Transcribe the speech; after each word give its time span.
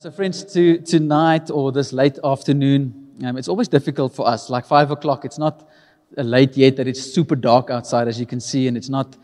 So, 0.00 0.12
friends, 0.12 0.44
to, 0.52 0.78
tonight 0.78 1.50
or 1.50 1.72
this 1.72 1.92
late 1.92 2.20
afternoon, 2.22 3.16
um, 3.24 3.36
it's 3.36 3.48
always 3.48 3.66
difficult 3.66 4.14
for 4.14 4.28
us. 4.28 4.48
Like 4.48 4.64
five 4.64 4.92
o'clock, 4.92 5.24
it's 5.24 5.38
not 5.38 5.68
late 6.16 6.56
yet 6.56 6.76
that 6.76 6.86
it's 6.86 7.00
super 7.00 7.34
dark 7.34 7.68
outside, 7.68 8.06
as 8.06 8.20
you 8.20 8.24
can 8.24 8.38
see, 8.38 8.68
and 8.68 8.76
it's 8.76 8.88
not 8.88 9.16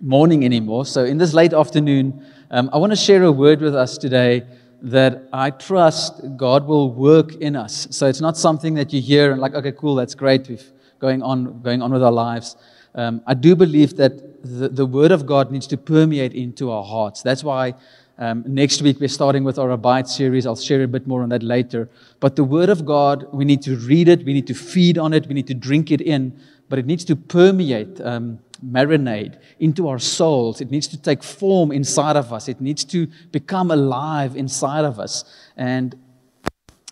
morning 0.00 0.42
anymore. 0.46 0.86
So, 0.86 1.04
in 1.04 1.18
this 1.18 1.34
late 1.34 1.52
afternoon, 1.52 2.24
um, 2.50 2.70
I 2.72 2.78
want 2.78 2.92
to 2.92 2.96
share 2.96 3.22
a 3.24 3.30
word 3.30 3.60
with 3.60 3.76
us 3.76 3.98
today 3.98 4.46
that 4.80 5.28
I 5.34 5.50
trust 5.50 6.22
God 6.38 6.66
will 6.66 6.94
work 6.94 7.34
in 7.34 7.54
us. 7.54 7.86
So, 7.90 8.06
it's 8.06 8.22
not 8.22 8.38
something 8.38 8.72
that 8.76 8.90
you 8.90 9.02
hear 9.02 9.32
and 9.32 9.38
like, 9.38 9.52
okay, 9.52 9.72
cool, 9.72 9.96
that's 9.96 10.14
great, 10.14 10.48
we've 10.48 10.72
going 10.98 11.22
on, 11.22 11.60
going 11.60 11.82
on 11.82 11.92
with 11.92 12.02
our 12.02 12.10
lives. 12.10 12.56
Um, 12.94 13.20
I 13.26 13.34
do 13.34 13.54
believe 13.54 13.96
that 13.96 14.42
the, 14.42 14.70
the 14.70 14.86
word 14.86 15.12
of 15.12 15.26
God 15.26 15.50
needs 15.50 15.66
to 15.66 15.76
permeate 15.76 16.32
into 16.32 16.70
our 16.70 16.84
hearts. 16.84 17.20
That's 17.20 17.44
why 17.44 17.74
um, 18.18 18.44
next 18.46 18.82
week, 18.82 19.00
we're 19.00 19.08
starting 19.08 19.42
with 19.42 19.58
our 19.58 19.70
Abide 19.70 20.06
series. 20.06 20.46
I'll 20.46 20.56
share 20.56 20.82
a 20.82 20.88
bit 20.88 21.06
more 21.06 21.22
on 21.22 21.30
that 21.30 21.42
later. 21.42 21.88
But 22.20 22.36
the 22.36 22.44
Word 22.44 22.68
of 22.68 22.84
God, 22.84 23.26
we 23.32 23.44
need 23.44 23.62
to 23.62 23.76
read 23.76 24.08
it, 24.08 24.24
we 24.24 24.34
need 24.34 24.46
to 24.48 24.54
feed 24.54 24.98
on 24.98 25.12
it, 25.12 25.26
we 25.26 25.34
need 25.34 25.46
to 25.46 25.54
drink 25.54 25.90
it 25.90 26.00
in, 26.00 26.38
but 26.68 26.78
it 26.78 26.86
needs 26.86 27.04
to 27.06 27.16
permeate, 27.16 28.00
um, 28.02 28.38
marinate 28.64 29.38
into 29.58 29.88
our 29.88 29.98
souls. 29.98 30.60
It 30.60 30.70
needs 30.70 30.86
to 30.88 31.00
take 31.00 31.22
form 31.22 31.72
inside 31.72 32.16
of 32.16 32.32
us, 32.32 32.48
it 32.48 32.60
needs 32.60 32.84
to 32.86 33.08
become 33.30 33.70
alive 33.70 34.36
inside 34.36 34.84
of 34.84 35.00
us. 35.00 35.24
And 35.56 35.96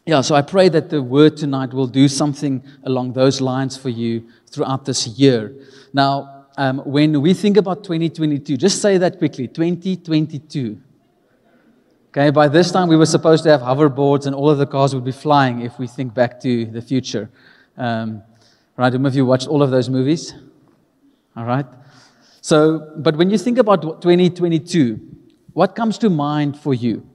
yeah, 0.06 0.22
so 0.22 0.34
I 0.34 0.42
pray 0.42 0.70
that 0.70 0.88
the 0.88 1.02
Word 1.02 1.36
tonight 1.36 1.74
will 1.74 1.86
do 1.86 2.08
something 2.08 2.64
along 2.84 3.12
those 3.12 3.42
lines 3.42 3.76
for 3.76 3.90
you 3.90 4.26
throughout 4.50 4.86
this 4.86 5.06
year. 5.06 5.54
Now, 5.92 6.46
um, 6.56 6.78
when 6.78 7.20
we 7.20 7.34
think 7.34 7.58
about 7.58 7.84
2022, 7.84 8.56
just 8.56 8.80
say 8.82 8.98
that 8.98 9.18
quickly 9.18 9.46
2022. 9.46 10.80
Okay, 12.10 12.30
by 12.30 12.48
this 12.48 12.72
time 12.72 12.88
we 12.88 12.96
were 12.96 13.06
supposed 13.06 13.44
to 13.44 13.50
have 13.50 13.60
hoverboards 13.60 14.26
and 14.26 14.34
all 14.34 14.50
of 14.50 14.58
the 14.58 14.66
cars 14.66 14.92
would 14.96 15.04
be 15.04 15.12
flying 15.12 15.60
if 15.60 15.78
we 15.78 15.86
think 15.86 16.12
back 16.12 16.40
to 16.40 16.66
the 16.66 16.82
future. 16.82 17.30
Um, 17.76 18.24
right, 18.76 18.92
some 18.92 19.06
of 19.06 19.14
you 19.14 19.24
watched 19.24 19.46
all 19.46 19.62
of 19.62 19.70
those 19.70 19.88
movies? 19.88 20.34
All 21.36 21.44
right. 21.44 21.66
So, 22.40 22.94
but 22.96 23.16
when 23.16 23.30
you 23.30 23.38
think 23.38 23.58
about 23.58 24.02
2022, 24.02 24.98
what 25.52 25.76
comes 25.76 25.98
to 25.98 26.10
mind 26.10 26.58
for 26.58 26.74
you? 26.74 27.06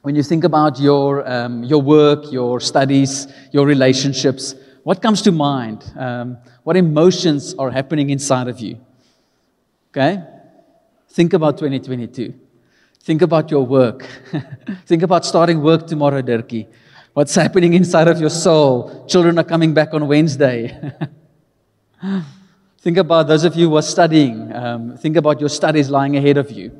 When 0.00 0.14
you 0.14 0.22
think 0.22 0.44
about 0.44 0.80
your, 0.80 1.30
um, 1.30 1.62
your 1.62 1.82
work, 1.82 2.32
your 2.32 2.58
studies, 2.58 3.26
your 3.52 3.66
relationships, 3.66 4.54
what 4.82 5.02
comes 5.02 5.20
to 5.22 5.30
mind? 5.30 5.92
Um, 5.94 6.38
what 6.62 6.74
emotions 6.74 7.54
are 7.58 7.70
happening 7.70 8.08
inside 8.08 8.48
of 8.48 8.60
you? 8.60 8.80
Okay? 9.90 10.22
Think 11.10 11.34
about 11.34 11.58
2022. 11.58 12.32
Think 13.02 13.22
about 13.22 13.50
your 13.50 13.64
work. 13.64 14.06
Think 14.86 15.02
about 15.02 15.24
starting 15.24 15.62
work 15.62 15.86
tomorrow, 15.86 16.20
Dirkie. 16.20 16.66
What's 17.14 17.34
happening 17.34 17.74
inside 17.74 18.08
of 18.08 18.20
your 18.20 18.30
soul? 18.30 19.06
Children 19.08 19.38
are 19.38 19.44
coming 19.44 19.74
back 19.74 19.94
on 19.94 20.06
Wednesday. 20.06 20.78
think 22.80 22.98
about 22.98 23.26
those 23.26 23.42
of 23.42 23.56
you 23.56 23.70
who 23.70 23.76
are 23.76 23.82
studying. 23.82 24.54
Um, 24.54 24.96
think 24.96 25.16
about 25.16 25.40
your 25.40 25.48
studies 25.48 25.90
lying 25.90 26.16
ahead 26.16 26.36
of 26.36 26.52
you. 26.52 26.70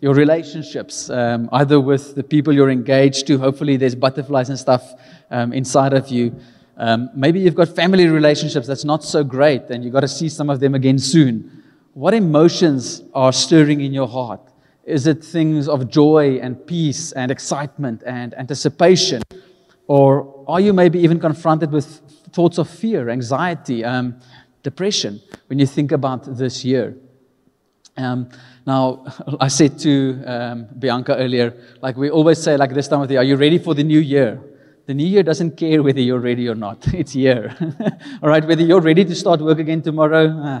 Your 0.00 0.12
relationships, 0.12 1.08
um, 1.08 1.48
either 1.52 1.80
with 1.80 2.16
the 2.16 2.24
people 2.24 2.52
you're 2.52 2.70
engaged 2.70 3.26
to, 3.28 3.38
hopefully 3.38 3.76
there's 3.76 3.94
butterflies 3.94 4.48
and 4.48 4.58
stuff 4.58 4.94
um, 5.30 5.52
inside 5.52 5.92
of 5.92 6.08
you. 6.08 6.34
Um, 6.76 7.08
maybe 7.14 7.38
you've 7.38 7.54
got 7.54 7.68
family 7.68 8.06
relationships 8.08 8.66
that's 8.66 8.84
not 8.84 9.04
so 9.04 9.22
great 9.22 9.70
and 9.70 9.84
you've 9.84 9.92
got 9.92 10.00
to 10.00 10.08
see 10.08 10.28
some 10.28 10.50
of 10.50 10.58
them 10.58 10.74
again 10.74 10.98
soon. 10.98 11.62
What 11.94 12.12
emotions 12.12 13.02
are 13.14 13.32
stirring 13.32 13.80
in 13.82 13.92
your 13.92 14.08
heart? 14.08 14.40
Is 14.86 15.08
it 15.08 15.24
things 15.24 15.68
of 15.68 15.90
joy 15.90 16.38
and 16.40 16.64
peace 16.64 17.10
and 17.12 17.32
excitement 17.32 18.04
and 18.06 18.32
anticipation? 18.34 19.20
Or 19.88 20.44
are 20.46 20.60
you 20.60 20.72
maybe 20.72 21.00
even 21.00 21.18
confronted 21.18 21.72
with 21.72 21.86
thoughts 22.32 22.58
of 22.58 22.70
fear, 22.70 23.08
anxiety, 23.08 23.84
um, 23.84 24.20
depression 24.62 25.20
when 25.48 25.58
you 25.58 25.66
think 25.66 25.90
about 25.90 26.36
this 26.38 26.64
year? 26.64 26.96
Um, 27.96 28.28
now, 28.64 29.04
I 29.40 29.48
said 29.48 29.76
to 29.80 30.22
um, 30.24 30.66
Bianca 30.78 31.16
earlier, 31.16 31.54
like 31.82 31.96
we 31.96 32.08
always 32.08 32.40
say, 32.40 32.56
like 32.56 32.72
this 32.72 32.86
time 32.86 33.02
of 33.02 33.08
the 33.08 33.14
year, 33.14 33.22
are 33.22 33.24
you 33.24 33.36
ready 33.36 33.58
for 33.58 33.74
the 33.74 33.84
new 33.84 34.00
year? 34.00 34.40
The 34.86 34.94
new 34.94 35.06
year 35.06 35.24
doesn't 35.24 35.56
care 35.56 35.82
whether 35.82 36.00
you're 36.00 36.20
ready 36.20 36.48
or 36.48 36.54
not. 36.54 36.86
It's 36.94 37.12
here. 37.12 37.56
All 38.22 38.28
right, 38.28 38.46
whether 38.46 38.62
you're 38.62 38.80
ready 38.80 39.04
to 39.04 39.14
start 39.16 39.40
work 39.40 39.58
again 39.58 39.82
tomorrow, 39.82 40.28
uh, 40.28 40.60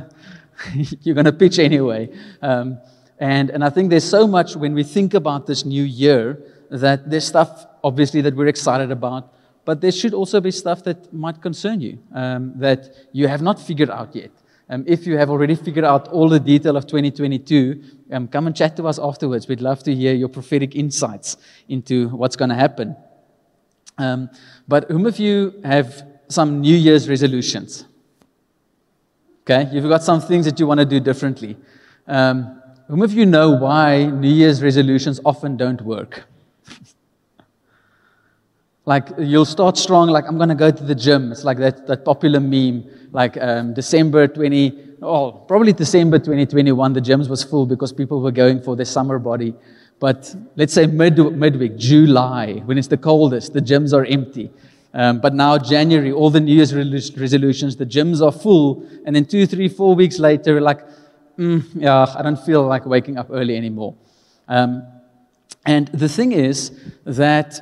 you're 1.02 1.14
going 1.14 1.26
to 1.26 1.32
pitch 1.32 1.60
anyway. 1.60 2.10
Um, 2.42 2.78
and, 3.18 3.50
and 3.50 3.64
I 3.64 3.70
think 3.70 3.90
there's 3.90 4.08
so 4.08 4.26
much 4.26 4.56
when 4.56 4.74
we 4.74 4.82
think 4.82 5.14
about 5.14 5.46
this 5.46 5.64
new 5.64 5.82
year 5.82 6.42
that 6.70 7.08
there's 7.08 7.26
stuff, 7.26 7.66
obviously, 7.82 8.20
that 8.22 8.34
we're 8.34 8.48
excited 8.48 8.90
about, 8.90 9.32
but 9.64 9.80
there 9.80 9.92
should 9.92 10.14
also 10.14 10.40
be 10.40 10.50
stuff 10.50 10.84
that 10.84 11.12
might 11.12 11.40
concern 11.40 11.80
you 11.80 11.98
um, 12.14 12.52
that 12.56 13.08
you 13.12 13.26
have 13.26 13.42
not 13.42 13.60
figured 13.60 13.90
out 13.90 14.14
yet. 14.14 14.30
Um, 14.68 14.84
if 14.86 15.06
you 15.06 15.16
have 15.16 15.30
already 15.30 15.54
figured 15.54 15.84
out 15.84 16.08
all 16.08 16.28
the 16.28 16.40
detail 16.40 16.76
of 16.76 16.86
2022, 16.86 17.82
um, 18.10 18.26
come 18.26 18.48
and 18.48 18.56
chat 18.56 18.76
to 18.76 18.86
us 18.86 18.98
afterwards. 18.98 19.46
We'd 19.46 19.60
love 19.60 19.82
to 19.84 19.94
hear 19.94 20.12
your 20.12 20.28
prophetic 20.28 20.74
insights 20.74 21.36
into 21.68 22.08
what's 22.08 22.36
going 22.36 22.48
to 22.48 22.56
happen. 22.56 22.96
Um, 23.96 24.28
but 24.66 24.90
whom 24.90 25.06
of 25.06 25.18
you 25.18 25.60
have 25.64 26.04
some 26.28 26.60
New 26.60 26.76
Year's 26.76 27.08
resolutions? 27.08 27.86
Okay, 29.42 29.68
you've 29.72 29.88
got 29.88 30.02
some 30.02 30.20
things 30.20 30.44
that 30.46 30.58
you 30.58 30.66
want 30.66 30.80
to 30.80 30.86
do 30.86 30.98
differently. 30.98 31.56
Um, 32.08 32.60
whom 32.88 33.02
of 33.02 33.12
you 33.12 33.26
know 33.26 33.50
why 33.50 34.04
New 34.04 34.30
Year's 34.30 34.62
resolutions 34.62 35.20
often 35.24 35.56
don't 35.56 35.80
work? 35.82 36.24
like, 38.84 39.08
you'll 39.18 39.44
start 39.44 39.76
strong, 39.76 40.08
like, 40.08 40.24
I'm 40.28 40.36
going 40.36 40.48
to 40.48 40.54
go 40.54 40.70
to 40.70 40.84
the 40.84 40.94
gym. 40.94 41.32
It's 41.32 41.44
like 41.44 41.58
that, 41.58 41.86
that 41.86 42.04
popular 42.04 42.40
meme, 42.40 42.84
like 43.10 43.36
um, 43.40 43.74
December 43.74 44.28
20, 44.28 44.98
oh, 45.02 45.32
probably 45.32 45.72
December 45.72 46.18
2021, 46.18 46.92
the 46.92 47.00
gyms 47.00 47.28
was 47.28 47.42
full 47.42 47.66
because 47.66 47.92
people 47.92 48.20
were 48.20 48.30
going 48.30 48.62
for 48.62 48.76
their 48.76 48.84
summer 48.84 49.18
body. 49.18 49.54
But 49.98 50.34
let's 50.56 50.72
say 50.72 50.86
mid, 50.86 51.18
midweek, 51.18 51.76
July, 51.76 52.62
when 52.66 52.78
it's 52.78 52.88
the 52.88 52.98
coldest, 52.98 53.52
the 53.52 53.60
gyms 53.60 53.92
are 53.92 54.04
empty. 54.04 54.50
Um, 54.92 55.20
but 55.20 55.34
now, 55.34 55.58
January, 55.58 56.12
all 56.12 56.30
the 56.30 56.40
New 56.40 56.54
Year's 56.54 56.74
resolutions, 56.74 57.76
the 57.76 57.84
gyms 57.84 58.24
are 58.24 58.32
full. 58.32 58.86
And 59.04 59.16
then 59.16 59.24
two, 59.24 59.46
three, 59.46 59.68
four 59.68 59.94
weeks 59.94 60.18
later, 60.18 60.60
like, 60.60 60.80
mm, 61.38 61.64
yeah, 61.74 62.06
I 62.16 62.22
don't 62.22 62.38
feel 62.38 62.66
like 62.66 62.86
waking 62.86 63.18
up 63.18 63.28
early 63.30 63.56
anymore. 63.56 63.94
Um, 64.48 64.82
and 65.64 65.88
the 65.88 66.08
thing 66.08 66.32
is 66.32 66.70
that 67.04 67.52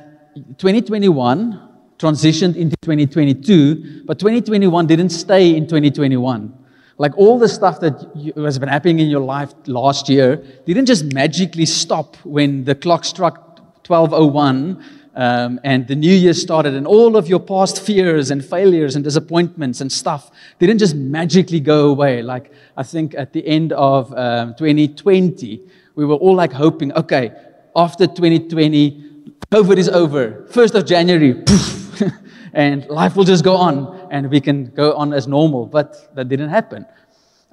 2021 0.57 1.61
transitioned 1.97 2.55
into 2.55 2.75
2022, 2.81 4.03
but 4.05 4.19
2021 4.19 4.87
didn't 4.87 5.09
stay 5.09 5.55
in 5.55 5.63
2021. 5.63 6.53
Like 6.97 7.17
all 7.17 7.37
the 7.37 7.49
stuff 7.49 7.79
that 7.81 7.93
has 8.37 8.57
been 8.59 8.69
happening 8.69 8.99
in 8.99 9.09
your 9.09 9.21
life 9.21 9.53
last 9.67 10.07
year 10.07 10.37
didn't 10.65 10.85
just 10.85 11.13
magically 11.13 11.65
stop 11.65 12.15
when 12.17 12.63
the 12.63 12.75
clock 12.75 13.03
struck 13.03 13.59
1201 13.87 14.83
um, 15.15 15.59
and 15.63 15.87
the 15.87 15.95
new 15.95 16.13
year 16.13 16.33
started, 16.33 16.73
and 16.73 16.85
all 16.85 17.15
of 17.15 17.27
your 17.27 17.39
past 17.39 17.81
fears 17.81 18.31
and 18.31 18.43
failures 18.43 18.95
and 18.95 19.03
disappointments 19.03 19.79
and 19.81 19.91
stuff 19.91 20.29
didn't 20.59 20.77
just 20.77 20.95
magically 20.95 21.59
go 21.59 21.89
away. 21.89 22.21
Like, 22.21 22.51
I 22.75 22.83
think 22.83 23.15
at 23.15 23.31
the 23.31 23.45
end 23.47 23.71
of 23.73 24.13
um, 24.13 24.55
2020, 24.55 25.61
we 25.95 26.05
were 26.05 26.15
all 26.15 26.35
like 26.35 26.51
hoping, 26.51 26.91
okay, 26.93 27.31
after 27.75 28.07
2020, 28.07 29.31
COVID 29.51 29.77
is 29.77 29.89
over. 29.89 30.45
1st 30.49 30.75
of 30.75 30.85
January, 30.85 31.33
poof, 31.33 32.01
and 32.53 32.85
life 32.87 33.15
will 33.15 33.23
just 33.23 33.43
go 33.43 33.55
on, 33.55 34.07
and 34.11 34.29
we 34.29 34.41
can 34.41 34.65
go 34.71 34.93
on 34.93 35.13
as 35.13 35.27
normal. 35.27 35.65
But 35.65 36.13
that 36.15 36.27
didn't 36.27 36.49
happen. 36.49 36.85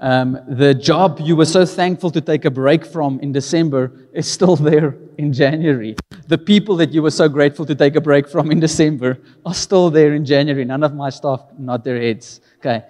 Um, 0.03 0.41
the 0.49 0.75
job 0.75 1.21
you 1.21 1.37
were 1.37 1.45
so 1.45 1.65
thankful 1.65 2.11
to 2.11 2.21
take 2.21 2.45
a 2.45 2.51
break 2.51 2.85
from 2.85 3.21
in 3.21 3.31
December 3.31 3.93
is 4.13 4.27
still 4.27 4.57
there 4.57 4.97
in 5.17 5.33
January. 5.33 5.95
The 6.27 6.39
people 6.39 6.75
that 6.79 6.93
you 6.93 7.03
were 7.03 7.13
so 7.13 7.29
grateful 7.29 7.65
to 7.67 7.75
take 7.77 7.95
a 7.95 8.01
break 8.01 8.29
from 8.29 8.51
in 8.51 8.59
December 8.59 9.21
are 9.47 9.55
still 9.55 9.91
there 9.91 10.13
in 10.15 10.25
January. 10.25 10.65
None 10.65 10.83
of 10.83 10.93
my 10.93 11.09
staff 11.09 11.45
nod 11.57 11.85
their 11.85 12.01
heads. 12.01 12.41
Okay, 12.59 12.83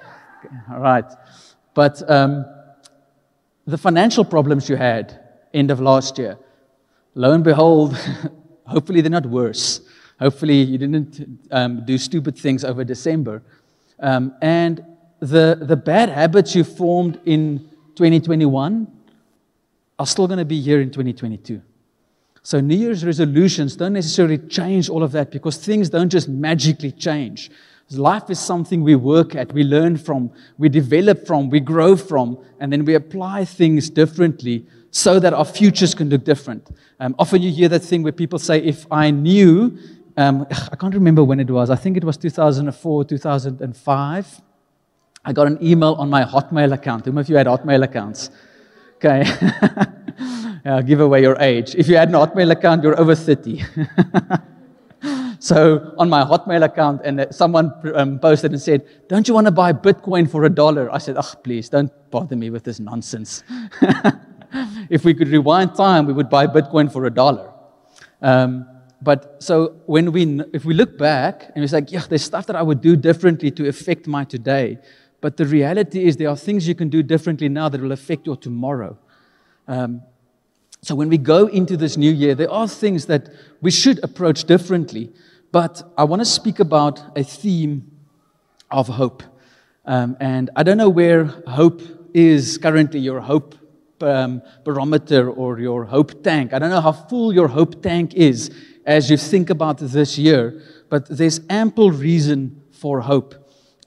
all 0.71 0.81
right. 0.81 1.05
But 1.75 2.03
um, 2.11 2.47
the 3.67 3.77
financial 3.77 4.25
problems 4.25 4.71
you 4.71 4.77
had 4.77 5.21
end 5.53 5.71
of 5.71 5.81
last 5.81 6.17
year, 6.17 6.39
lo 7.15 7.33
and 7.33 7.45
behold, 7.45 7.95
hopefully 8.65 9.03
they're 9.03 9.11
not 9.11 9.27
worse. 9.27 9.83
Hopefully 10.19 10.63
you 10.63 10.79
didn't 10.79 11.41
um, 11.51 11.85
do 11.85 11.99
stupid 11.99 12.39
things 12.39 12.65
over 12.65 12.85
December. 12.85 13.43
Um, 13.99 14.35
and 14.41 14.83
the, 15.23 15.57
the 15.61 15.77
bad 15.77 16.09
habits 16.09 16.57
you 16.57 16.65
formed 16.65 17.21
in 17.25 17.61
2021 17.95 18.89
are 19.97 20.07
still 20.07 20.27
going 20.27 20.41
to 20.41 20.45
be 20.45 20.61
here 20.61 20.81
in 20.81 20.91
2022. 20.91 21.63
So, 22.43 22.59
New 22.59 22.75
Year's 22.75 23.05
resolutions 23.05 23.77
don't 23.77 23.93
necessarily 23.93 24.39
change 24.39 24.89
all 24.89 25.05
of 25.05 25.13
that 25.13 25.31
because 25.31 25.59
things 25.59 25.89
don't 25.89 26.09
just 26.09 26.29
magically 26.29 26.91
change. 26.91 27.53
Life 27.93 28.31
is 28.31 28.41
something 28.41 28.83
we 28.83 28.97
work 28.97 29.37
at, 29.37 29.53
we 29.53 29.63
learn 29.63 29.97
from, 29.97 30.33
we 30.59 30.69
develop 30.69 31.25
from, 31.25 31.51
we 31.51 31.61
grow 31.61 31.95
from, 31.95 32.37
and 32.59 32.73
then 32.73 32.85
we 32.85 32.95
apply 32.95 33.45
things 33.45 33.91
differently 33.91 34.67
so 34.91 35.21
that 35.21 35.33
our 35.35 35.45
futures 35.45 35.95
can 35.95 36.09
look 36.09 36.25
different. 36.25 36.75
Um, 36.99 37.15
often 37.19 37.43
you 37.43 37.53
hear 37.53 37.69
that 37.69 37.81
thing 37.81 38.03
where 38.03 38.13
people 38.13 38.41
say, 38.41 38.59
if 38.59 38.91
I 38.91 39.13
knew, 39.13 39.79
um, 40.17 40.47
I 40.51 40.75
can't 40.75 40.95
remember 40.95 41.23
when 41.23 41.39
it 41.39 41.51
was, 41.51 41.71
I 41.71 41.77
think 41.77 41.97
it 41.97 42.03
was 42.03 42.17
2004, 42.17 43.05
2005. 43.05 44.43
I 45.25 45.33
got 45.33 45.47
an 45.47 45.59
email 45.63 45.95
on 45.95 46.11
my 46.11 46.25
Hotmail 46.25 46.73
account. 46.73 47.07
Who 47.07 47.17
of 47.17 47.29
you 47.29 47.37
had 47.37 47.47
Hotmail 47.47 47.85
accounts? 47.85 48.31
Okay. 48.97 49.25
yeah, 50.65 50.83
give 50.83 51.01
away 51.01 51.23
your 51.23 51.37
age. 51.39 51.75
If 51.77 51.89
you 51.89 51.97
had 51.97 52.09
an 52.09 52.15
Hotmail 52.15 52.51
account, 52.51 52.83
you're 52.83 52.99
over 52.99 53.15
30. 53.15 53.65
so 55.39 55.95
on 55.97 56.09
my 56.09 56.25
Hotmail 56.25 56.65
account, 56.65 57.03
and 57.05 57.21
uh, 57.21 57.31
someone 57.31 57.73
um, 57.95 58.19
posted 58.19 58.51
and 58.51 58.61
said, 58.61 58.85
Don't 59.09 59.29
you 59.29 59.35
want 59.35 59.47
to 59.47 59.53
buy 59.53 59.73
Bitcoin 59.73 60.29
for 60.29 60.45
a 60.45 60.51
dollar? 60.51 60.93
I 60.93 60.99
said, 60.99 61.17
Oh, 61.17 61.35
please, 61.45 61.69
don't 61.69 61.93
bother 62.11 62.35
me 62.35 62.51
with 62.51 62.65
this 62.65 62.81
nonsense. 62.81 63.45
if 64.91 65.05
we 65.05 65.15
could 65.15 65.29
rewind 65.29 65.77
time, 65.77 66.07
we 66.07 66.13
would 66.13 66.31
buy 66.31 66.49
Bitcoin 66.49 66.93
for 66.93 67.05
a 67.05 67.11
dollar. 67.11 67.53
Um, 68.21 68.67
but 69.01 69.43
so 69.43 69.81
when 69.87 70.13
we, 70.13 70.41
if 70.53 70.65
we 70.65 70.75
look 70.75 70.97
back 70.97 71.51
and 71.55 71.63
we 71.63 71.67
say, 71.67 71.83
yeah, 71.89 72.05
there's 72.09 72.23
stuff 72.23 72.47
that 72.47 72.57
I 72.57 72.63
would 72.63 72.81
do 72.81 72.95
differently 72.95 73.51
to 73.53 73.69
affect 73.69 74.07
my 74.07 74.25
today. 74.25 74.79
But 75.23 75.37
the 75.37 75.47
reality 75.47 76.05
is 76.05 76.17
there 76.17 76.29
are 76.29 76.37
things 76.37 76.69
you 76.69 76.75
can 76.75 76.91
do 76.91 77.03
differently 77.03 77.49
now 77.49 77.71
that 77.71 77.81
will 77.81 77.93
affect 77.93 78.27
your 78.27 78.37
tomorrow. 78.37 78.99
Um, 79.69 80.03
so 80.83 80.97
when 80.97 81.09
we 81.09 81.17
go 81.17 81.47
into 81.47 81.77
this 81.77 81.97
new 81.97 82.11
year, 82.11 82.35
there 82.35 82.51
are 82.51 82.67
things 82.67 83.07
that 83.07 83.31
we 83.61 83.71
should 83.71 84.03
approach 84.03 84.45
differently. 84.45 85.13
But 85.53 85.81
I 85.97 86.03
want 86.03 86.21
to 86.23 86.27
speak 86.27 86.59
about 86.59 87.17
a 87.17 87.23
theme 87.23 87.89
of 88.69 88.89
hope. 88.89 89.23
Um, 89.85 90.17
and 90.19 90.51
I 90.57 90.65
don't 90.65 90.77
know 90.77 90.89
where 90.89 91.27
hope 91.47 91.83
is 92.13 92.59
currently, 92.59 92.99
your 92.99 93.21
hope 93.21 93.55
um, 94.01 94.43
barometer 94.65 95.31
or 95.31 95.61
your 95.61 95.85
hope 95.85 96.25
tank. 96.25 96.53
I 96.53 96.59
don't 96.59 96.71
know 96.71 96.81
how 96.81 96.93
full 96.93 97.33
your 97.33 97.47
hope 97.47 97.81
tank 97.81 98.15
is 98.15 98.51
as 98.85 99.09
you 99.09 99.17
think 99.17 99.51
about 99.51 99.79
this 99.79 100.19
year, 100.19 100.61
but 100.89 101.07
there's 101.07 101.41
ample 101.49 101.93
reason 101.93 102.61
for 102.73 103.01
hope. 103.01 103.37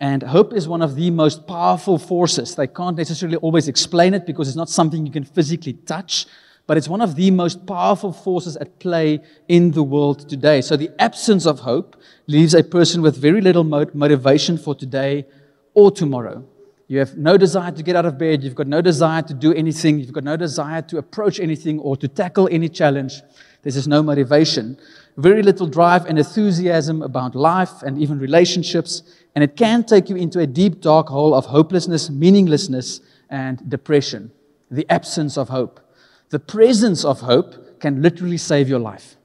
And 0.02 0.24
hope 0.24 0.54
is 0.54 0.68
one 0.68 0.82
of 0.82 0.96
the 0.96 1.10
most 1.10 1.48
powerful 1.48 1.98
forces. 1.98 2.56
They 2.56 2.68
can't 2.68 2.98
necessarily 2.98 3.38
always 3.38 3.68
explain 3.68 4.14
it 4.14 4.26
because 4.26 4.48
it's 4.48 4.58
not 4.58 4.70
something 4.70 5.06
you 5.06 5.12
can 5.12 5.24
physically 5.24 5.74
touch, 5.74 6.26
but 6.68 6.76
it's 6.76 6.90
one 6.90 7.02
of 7.02 7.16
the 7.16 7.32
most 7.32 7.66
powerful 7.66 8.12
forces 8.12 8.58
at 8.58 8.80
play 8.80 9.22
in 9.48 9.72
the 9.72 9.84
world 9.84 10.28
today. 10.28 10.62
So 10.62 10.76
the 10.76 10.90
absence 11.00 11.46
of 11.46 11.60
hope 11.60 11.96
leaves 12.28 12.54
a 12.54 12.64
person 12.64 13.02
with 13.02 13.16
very 13.16 13.40
little 13.40 13.64
motivation 13.64 14.58
for 14.58 14.76
today 14.76 15.26
or 15.74 15.92
tomorrow. 15.92 16.44
You 16.88 17.00
have 17.00 17.18
no 17.18 17.38
desire 17.38 17.72
to 17.72 17.82
get 17.82 17.96
out 17.96 18.06
of 18.06 18.18
bed. 18.18 18.44
You've 18.44 18.54
got 18.54 18.68
no 18.68 18.82
desire 18.82 19.22
to 19.24 19.34
do 19.34 19.54
anything. 19.54 20.00
You've 20.00 20.14
got 20.14 20.24
no 20.24 20.38
desire 20.38 20.82
to 20.84 20.98
approach 20.98 21.40
anything 21.40 21.80
or 21.80 21.98
to 21.98 22.08
tackle 22.08 22.48
any 22.52 22.70
challenge. 22.70 23.22
There's 23.64 23.76
just 23.76 23.88
no 23.88 24.04
motivation. 24.04 24.78
Very 25.18 25.42
little 25.42 25.66
drive 25.66 26.06
and 26.06 26.20
enthusiasm 26.20 27.02
about 27.02 27.34
life 27.34 27.82
and 27.82 27.98
even 27.98 28.20
relationships. 28.20 29.02
And 29.36 29.44
it 29.44 29.58
can 29.58 29.84
take 29.84 30.10
you 30.10 30.16
into 30.16 30.40
a 30.40 30.48
deep, 30.48 30.80
dark 30.82 31.10
hole 31.10 31.36
of 31.36 31.46
hopelessness, 31.46 32.10
meaninglessness, 32.10 33.02
and 33.30 33.70
depression. 33.70 34.32
The 34.72 34.90
absence 34.90 35.38
of 35.38 35.50
hope. 35.50 35.82
The 36.30 36.40
presence 36.40 37.04
of 37.04 37.20
hope 37.20 37.80
can 37.80 38.02
literally 38.02 38.38
save 38.38 38.70
your 38.70 38.80
life. 38.80 39.18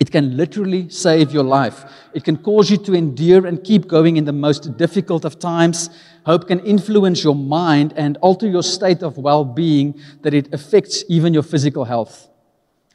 It 0.00 0.10
can 0.10 0.36
literally 0.36 0.88
save 0.88 1.32
your 1.32 1.44
life. 1.44 1.84
It 2.14 2.24
can 2.24 2.36
cause 2.36 2.68
you 2.68 2.76
to 2.78 2.94
endure 2.94 3.46
and 3.46 3.62
keep 3.62 3.86
going 3.86 4.16
in 4.16 4.24
the 4.24 4.32
most 4.32 4.76
difficult 4.76 5.24
of 5.24 5.38
times. 5.38 5.88
Hope 6.26 6.48
can 6.48 6.58
influence 6.60 7.22
your 7.22 7.36
mind 7.36 7.94
and 7.96 8.16
alter 8.18 8.48
your 8.48 8.64
state 8.64 9.02
of 9.02 9.18
well 9.18 9.44
being 9.44 10.00
that 10.22 10.34
it 10.34 10.52
affects 10.52 11.04
even 11.08 11.32
your 11.32 11.44
physical 11.44 11.84
health. 11.84 12.28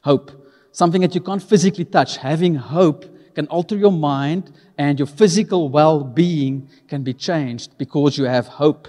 Hope, 0.03 0.45
something 0.73 1.01
that 1.01 1.15
you 1.15 1.21
can't 1.21 1.41
physically 1.41 1.85
touch. 1.85 2.17
Having 2.17 2.55
hope 2.55 3.05
can 3.33 3.47
alter 3.47 3.77
your 3.77 3.91
mind 3.91 4.51
and 4.79 4.97
your 4.97 5.05
physical 5.05 5.67
well 5.67 6.03
being 6.05 6.69
can 6.87 7.03
be 7.03 7.13
changed 7.13 7.77
because 7.77 8.17
you 8.17 8.23
have 8.23 8.47
hope. 8.47 8.87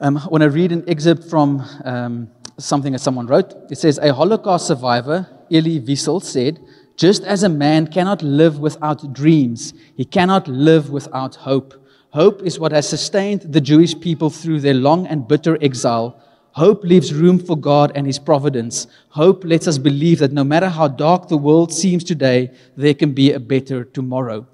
Um, 0.00 0.16
when 0.28 0.42
I 0.42 0.46
read 0.46 0.72
an 0.72 0.82
excerpt 0.88 1.24
from 1.24 1.64
um, 1.84 2.28
something 2.58 2.92
that 2.92 2.98
someone 2.98 3.28
wrote, 3.28 3.54
it 3.70 3.78
says, 3.78 3.98
A 3.98 4.12
Holocaust 4.12 4.66
survivor 4.66 5.28
Elie 5.52 5.80
Wiesel 5.80 6.20
said, 6.22 6.58
Just 6.96 7.22
as 7.22 7.44
a 7.44 7.48
man 7.48 7.86
cannot 7.86 8.22
live 8.22 8.58
without 8.58 9.12
dreams, 9.12 9.72
he 9.96 10.04
cannot 10.04 10.48
live 10.48 10.90
without 10.90 11.36
hope. 11.36 11.74
Hope 12.10 12.42
is 12.42 12.58
what 12.58 12.72
has 12.72 12.88
sustained 12.88 13.42
the 13.42 13.60
Jewish 13.60 13.98
people 14.00 14.30
through 14.30 14.60
their 14.60 14.74
long 14.74 15.06
and 15.06 15.28
bitter 15.28 15.58
exile. 15.62 16.20
Hope 16.52 16.82
leaves 16.82 17.14
room 17.14 17.38
for 17.38 17.56
God 17.56 17.92
and 17.94 18.06
His 18.06 18.18
providence. 18.18 18.88
Hope 19.10 19.44
lets 19.44 19.68
us 19.68 19.78
believe 19.78 20.18
that 20.18 20.32
no 20.32 20.42
matter 20.42 20.68
how 20.68 20.88
dark 20.88 21.28
the 21.28 21.36
world 21.36 21.72
seems 21.72 22.02
today, 22.02 22.50
there 22.76 22.94
can 22.94 23.12
be 23.12 23.32
a 23.32 23.40
better 23.40 23.84
tomorrow. 23.84 24.46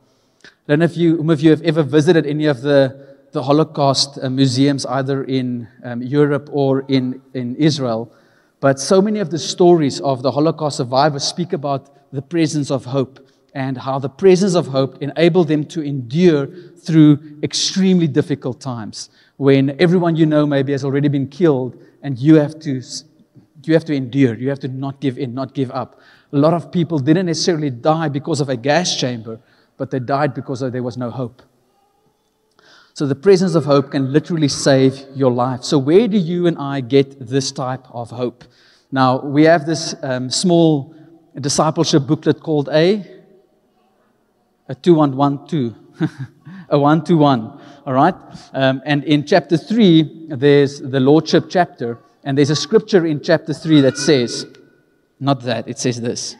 I 0.45 0.49
don't 0.69 0.81
know 0.81 0.85
if 0.85 0.97
you, 0.97 1.17
whom 1.17 1.31
of 1.31 1.41
you 1.41 1.51
have 1.51 1.63
ever 1.63 1.83
visited 1.83 2.27
any 2.27 2.47
of 2.47 2.61
the, 2.61 3.17
the 3.33 3.43
Holocaust 3.43 4.19
uh, 4.21 4.29
museums, 4.29 4.85
either 4.87 5.25
in 5.25 5.69
um, 5.85 6.03
Europe 6.03 6.51
or 6.53 6.85
in, 6.89 7.23
in 7.33 7.57
Israel. 7.57 8.13
But 8.61 8.79
so 8.79 9.01
many 9.01 9.21
of 9.21 9.31
the 9.31 9.39
stories 9.39 10.01
of 10.01 10.23
the 10.23 10.33
Holocaust 10.33 10.77
survivors 10.79 11.25
speak 11.25 11.53
about 11.53 12.13
the 12.13 12.23
presence 12.23 12.71
of 12.71 12.85
hope 12.85 13.27
and 13.55 13.79
how 13.79 13.99
the 13.99 14.09
presence 14.09 14.55
of 14.55 14.67
hope 14.67 15.01
enabled 15.01 15.49
them 15.49 15.65
to 15.65 15.81
endure 15.83 16.47
through 16.77 17.39
extremely 17.43 18.07
difficult 18.07 18.61
times 18.61 19.09
when 19.39 19.75
everyone 19.81 20.15
you 20.15 20.27
know 20.27 20.47
maybe 20.47 20.73
has 20.73 20.85
already 20.85 21.09
been 21.09 21.27
killed 21.27 21.83
and 22.07 22.19
you 22.19 22.37
have 22.37 22.57
to 22.67 22.73
you 23.71 23.75
have 23.75 23.87
to 23.91 23.95
endure 24.03 24.35
you 24.45 24.49
have 24.49 24.63
to 24.67 24.69
not 24.69 25.01
give 25.01 25.19
in 25.19 25.35
not 25.35 25.55
give 25.61 25.71
up 25.83 26.01
a 26.33 26.39
lot 26.45 26.55
of 26.59 26.71
people 26.71 26.99
didn't 27.11 27.27
necessarily 27.27 27.71
die 27.71 28.09
because 28.09 28.41
of 28.41 28.49
a 28.49 28.57
gas 28.57 28.97
chamber 29.03 29.39
but 29.77 29.91
they 29.91 29.99
died 29.99 30.35
because 30.35 30.61
there 30.77 30.83
was 30.83 30.97
no 30.97 31.11
hope 31.11 31.43
so 32.97 33.07
the 33.07 33.15
presence 33.15 33.55
of 33.55 33.67
hope 33.67 33.91
can 33.91 34.11
literally 34.11 34.49
save 34.49 35.05
your 35.15 35.31
life. 35.31 35.63
So 35.65 35.77
where 35.77 36.09
do 36.09 36.17
you 36.17 36.47
and 36.47 36.57
I 36.57 36.81
get 36.81 37.21
this 37.21 37.53
type 37.53 37.85
of 37.91 38.09
hope? 38.09 38.43
Now 38.91 39.21
we 39.21 39.45
have 39.45 39.67
this 39.67 39.95
um, 40.03 40.31
small 40.31 40.95
discipleship 41.39 42.07
booklet 42.07 42.41
called 42.41 42.71
a 42.73 43.05
a 44.67 44.75
two 44.75 44.95
one 44.95 45.15
one 45.15 45.47
two, 45.47 45.75
a 46.71 46.79
one 46.79 47.05
to 47.05 47.19
one. 47.19 47.61
All 47.87 47.93
right, 47.93 48.15
um, 48.53 48.83
and 48.85 49.05
in 49.05 49.25
chapter 49.25 49.57
three 49.57 50.27
there's 50.29 50.81
the 50.81 50.99
lordship 50.99 51.45
chapter, 51.49 52.01
and 52.25 52.37
there's 52.37 52.51
a 52.51 52.57
scripture 52.57 53.07
in 53.07 53.21
chapter 53.21 53.55
three 53.55 53.81
that 53.81 53.97
says, 53.97 54.45
not 55.21 55.43
that 55.43 55.69
it 55.69 55.79
says 55.79 56.01
this. 56.01 56.35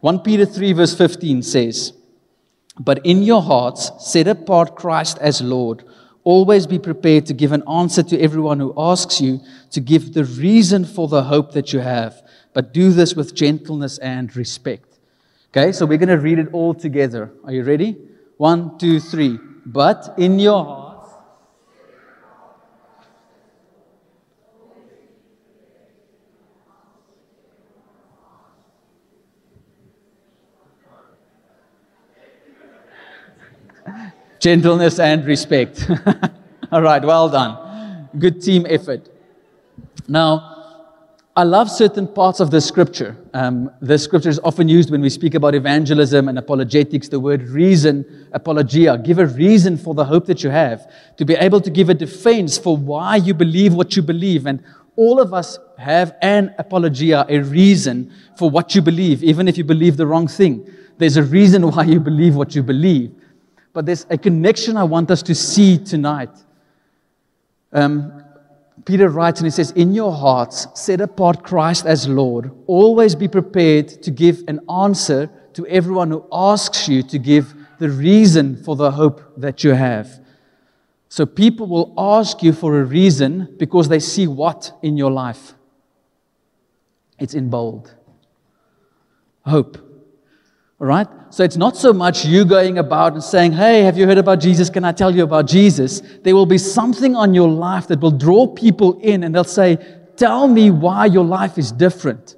1 0.00 0.18
Peter 0.18 0.44
3, 0.44 0.72
verse 0.72 0.94
15 0.94 1.42
says, 1.42 1.92
but 2.78 3.06
in 3.06 3.22
your 3.22 3.42
hearts, 3.42 3.92
set 4.00 4.26
apart 4.26 4.74
Christ 4.74 5.18
as 5.20 5.40
Lord. 5.40 5.84
Always 6.24 6.66
be 6.66 6.78
prepared 6.78 7.26
to 7.26 7.32
give 7.32 7.52
an 7.52 7.62
answer 7.68 8.02
to 8.02 8.20
everyone 8.20 8.58
who 8.58 8.74
asks 8.76 9.20
you, 9.20 9.40
to 9.70 9.80
give 9.80 10.12
the 10.12 10.24
reason 10.24 10.84
for 10.84 11.06
the 11.06 11.22
hope 11.22 11.52
that 11.52 11.72
you 11.72 11.78
have. 11.80 12.22
But 12.52 12.74
do 12.74 12.90
this 12.90 13.14
with 13.14 13.34
gentleness 13.34 13.98
and 13.98 14.34
respect. 14.36 14.98
Okay, 15.50 15.70
so 15.70 15.86
we're 15.86 15.98
going 15.98 16.08
to 16.08 16.18
read 16.18 16.38
it 16.38 16.48
all 16.52 16.74
together. 16.74 17.30
Are 17.44 17.52
you 17.52 17.62
ready? 17.62 17.96
One, 18.36 18.76
two, 18.78 18.98
three. 18.98 19.38
But 19.66 20.14
in 20.18 20.38
your 20.38 20.64
heart, 20.64 20.84
gentleness 34.38 34.98
and 34.98 35.24
respect. 35.24 35.88
All 36.72 36.82
right, 36.82 37.02
well 37.02 37.28
done. 37.28 38.08
Good 38.18 38.42
team 38.42 38.66
effort. 38.68 39.08
Now, 40.06 40.53
I 41.36 41.42
love 41.42 41.68
certain 41.68 42.06
parts 42.06 42.38
of 42.38 42.52
the 42.52 42.60
scripture. 42.60 43.16
Um, 43.32 43.70
the 43.80 43.98
scripture 43.98 44.28
is 44.28 44.38
often 44.44 44.68
used 44.68 44.90
when 44.90 45.00
we 45.00 45.10
speak 45.10 45.34
about 45.34 45.54
evangelism 45.54 46.28
and 46.28 46.38
apologetics, 46.38 47.08
the 47.08 47.18
word 47.18 47.42
reason, 47.48 48.28
apologia. 48.32 48.98
Give 48.98 49.18
a 49.18 49.26
reason 49.26 49.76
for 49.76 49.94
the 49.94 50.04
hope 50.04 50.26
that 50.26 50.44
you 50.44 50.50
have, 50.50 50.88
to 51.16 51.24
be 51.24 51.34
able 51.34 51.60
to 51.60 51.70
give 51.70 51.88
a 51.88 51.94
defense 51.94 52.56
for 52.56 52.76
why 52.76 53.16
you 53.16 53.34
believe 53.34 53.74
what 53.74 53.96
you 53.96 54.02
believe. 54.02 54.46
And 54.46 54.62
all 54.94 55.20
of 55.20 55.34
us 55.34 55.58
have 55.76 56.14
an 56.22 56.54
apologia, 56.58 57.26
a 57.28 57.40
reason 57.40 58.12
for 58.38 58.48
what 58.48 58.76
you 58.76 58.82
believe, 58.82 59.24
even 59.24 59.48
if 59.48 59.58
you 59.58 59.64
believe 59.64 59.96
the 59.96 60.06
wrong 60.06 60.28
thing. 60.28 60.72
There's 60.98 61.16
a 61.16 61.22
reason 61.24 61.68
why 61.72 61.82
you 61.84 61.98
believe 61.98 62.36
what 62.36 62.54
you 62.54 62.62
believe 62.62 63.12
but 63.74 63.84
there's 63.84 64.06
a 64.08 64.16
connection 64.16 64.76
I 64.78 64.84
want 64.84 65.10
us 65.10 65.20
to 65.24 65.34
see 65.34 65.76
tonight. 65.76 66.30
Um, 67.72 68.23
Peter 68.84 69.08
writes 69.08 69.40
and 69.40 69.46
he 69.46 69.50
says, 69.50 69.70
In 69.72 69.94
your 69.94 70.12
hearts, 70.12 70.66
set 70.74 71.00
apart 71.00 71.42
Christ 71.42 71.86
as 71.86 72.06
Lord. 72.06 72.50
Always 72.66 73.14
be 73.14 73.28
prepared 73.28 73.88
to 74.02 74.10
give 74.10 74.42
an 74.46 74.60
answer 74.70 75.30
to 75.54 75.66
everyone 75.66 76.10
who 76.10 76.26
asks 76.32 76.88
you 76.88 77.02
to 77.04 77.18
give 77.18 77.54
the 77.78 77.88
reason 77.88 78.62
for 78.62 78.76
the 78.76 78.90
hope 78.90 79.22
that 79.36 79.64
you 79.64 79.70
have. 79.70 80.20
So 81.08 81.24
people 81.24 81.66
will 81.66 81.94
ask 81.96 82.42
you 82.42 82.52
for 82.52 82.80
a 82.80 82.84
reason 82.84 83.54
because 83.58 83.88
they 83.88 84.00
see 84.00 84.26
what 84.26 84.72
in 84.82 84.96
your 84.96 85.12
life? 85.12 85.54
It's 87.18 87.34
in 87.34 87.48
bold. 87.48 87.94
Hope. 89.42 89.93
All 90.84 90.88
right? 90.88 91.08
So 91.30 91.42
it's 91.42 91.56
not 91.56 91.78
so 91.78 91.94
much 91.94 92.26
you 92.26 92.44
going 92.44 92.76
about 92.76 93.14
and 93.14 93.24
saying, 93.24 93.52
Hey, 93.52 93.80
have 93.84 93.96
you 93.96 94.04
heard 94.04 94.18
about 94.18 94.38
Jesus? 94.38 94.68
Can 94.68 94.84
I 94.84 94.92
tell 94.92 95.16
you 95.16 95.22
about 95.22 95.46
Jesus? 95.46 96.02
There 96.22 96.34
will 96.34 96.44
be 96.44 96.58
something 96.58 97.16
on 97.16 97.32
your 97.32 97.48
life 97.48 97.88
that 97.88 98.00
will 98.00 98.10
draw 98.10 98.46
people 98.46 99.00
in 99.00 99.24
and 99.24 99.34
they'll 99.34 99.44
say, 99.44 99.78
Tell 100.16 100.46
me 100.46 100.70
why 100.70 101.06
your 101.06 101.24
life 101.24 101.56
is 101.56 101.72
different. 101.72 102.36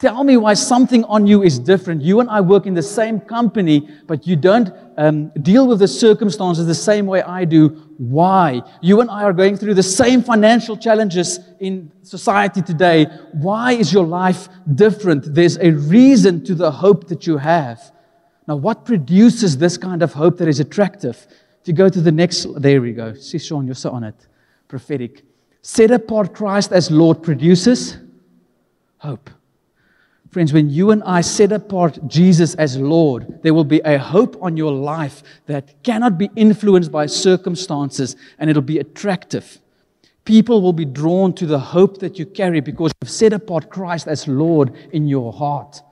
Tell 0.00 0.24
me 0.24 0.36
why 0.36 0.54
something 0.54 1.04
on 1.04 1.26
you 1.26 1.42
is 1.42 1.58
different. 1.58 2.02
You 2.02 2.20
and 2.20 2.28
I 2.28 2.40
work 2.40 2.66
in 2.66 2.74
the 2.74 2.82
same 2.82 3.20
company, 3.20 3.88
but 4.06 4.26
you 4.26 4.34
don't 4.34 4.72
um, 4.96 5.28
deal 5.40 5.68
with 5.68 5.78
the 5.78 5.88
circumstances 5.88 6.66
the 6.66 6.74
same 6.74 7.06
way 7.06 7.22
I 7.22 7.44
do. 7.44 7.68
Why? 7.98 8.62
You 8.82 9.00
and 9.00 9.08
I 9.08 9.22
are 9.22 9.32
going 9.32 9.56
through 9.56 9.74
the 9.74 9.84
same 9.84 10.20
financial 10.22 10.76
challenges 10.76 11.38
in 11.60 11.92
society 12.02 12.60
today. 12.60 13.06
Why 13.32 13.72
is 13.72 13.92
your 13.92 14.04
life 14.04 14.48
different? 14.74 15.32
There's 15.32 15.58
a 15.58 15.70
reason 15.70 16.44
to 16.44 16.56
the 16.56 16.72
hope 16.72 17.06
that 17.06 17.26
you 17.26 17.36
have. 17.38 17.92
Now, 18.48 18.56
what 18.56 18.84
produces 18.84 19.56
this 19.56 19.78
kind 19.78 20.02
of 20.02 20.12
hope 20.12 20.38
that 20.38 20.48
is 20.48 20.58
attractive? 20.58 21.26
You 21.64 21.72
go 21.72 21.88
to 21.88 22.00
the 22.00 22.12
next, 22.12 22.46
there 22.60 22.82
we 22.82 22.92
go. 22.92 23.14
See, 23.14 23.38
Sean, 23.38 23.64
you're 23.64 23.74
so 23.74 23.90
on 23.90 24.04
it. 24.04 24.26
Prophetic. 24.68 25.22
Set 25.62 25.90
apart 25.92 26.34
Christ 26.34 26.72
as 26.72 26.90
Lord 26.90 27.22
produces 27.22 27.96
hope. 28.98 29.30
Friends, 30.34 30.52
when 30.52 30.68
you 30.68 30.90
and 30.90 31.00
I 31.04 31.20
set 31.20 31.52
apart 31.52 32.08
Jesus 32.08 32.56
as 32.56 32.76
Lord, 32.76 33.38
there 33.44 33.54
will 33.54 33.62
be 33.62 33.80
a 33.84 33.96
hope 33.98 34.36
on 34.42 34.56
your 34.56 34.72
life 34.72 35.22
that 35.46 35.80
cannot 35.84 36.18
be 36.18 36.28
influenced 36.34 36.90
by 36.90 37.06
circumstances 37.06 38.16
and 38.36 38.50
it'll 38.50 38.60
be 38.60 38.80
attractive. 38.80 39.60
People 40.24 40.60
will 40.60 40.72
be 40.72 40.86
drawn 40.86 41.34
to 41.34 41.46
the 41.46 41.60
hope 41.60 41.98
that 41.98 42.18
you 42.18 42.26
carry 42.26 42.58
because 42.58 42.90
you've 43.00 43.12
set 43.12 43.32
apart 43.32 43.70
Christ 43.70 44.08
as 44.08 44.26
Lord 44.26 44.72
in 44.90 45.06
your 45.06 45.32
heart. 45.32 45.82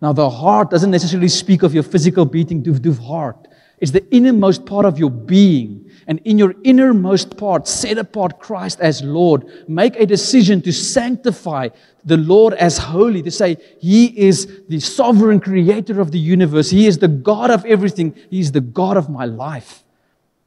Now, 0.00 0.12
the 0.12 0.28
heart 0.28 0.68
doesn't 0.68 0.90
necessarily 0.90 1.28
speak 1.28 1.62
of 1.62 1.72
your 1.72 1.84
physical 1.84 2.24
beating, 2.24 2.64
doof 2.64 2.98
heart. 2.98 3.46
It's 3.82 3.90
the 3.90 4.08
innermost 4.14 4.64
part 4.64 4.86
of 4.86 4.96
your 4.96 5.10
being 5.10 5.90
and 6.06 6.20
in 6.24 6.38
your 6.38 6.54
innermost 6.62 7.36
part, 7.36 7.66
set 7.66 7.98
apart 7.98 8.38
Christ 8.38 8.78
as 8.78 9.02
Lord. 9.02 9.44
Make 9.68 9.96
a 9.96 10.06
decision 10.06 10.62
to 10.62 10.72
sanctify 10.72 11.70
the 12.04 12.16
Lord 12.16 12.54
as 12.54 12.78
holy, 12.78 13.22
to 13.22 13.30
say, 13.32 13.56
He 13.80 14.06
is 14.16 14.62
the 14.68 14.78
sovereign 14.78 15.40
creator 15.40 16.00
of 16.00 16.12
the 16.12 16.18
universe. 16.20 16.70
He 16.70 16.86
is 16.86 16.98
the 16.98 17.08
God 17.08 17.50
of 17.50 17.64
everything. 17.64 18.14
He 18.30 18.38
is 18.38 18.52
the 18.52 18.60
God 18.60 18.96
of 18.96 19.10
my 19.10 19.24
life. 19.24 19.82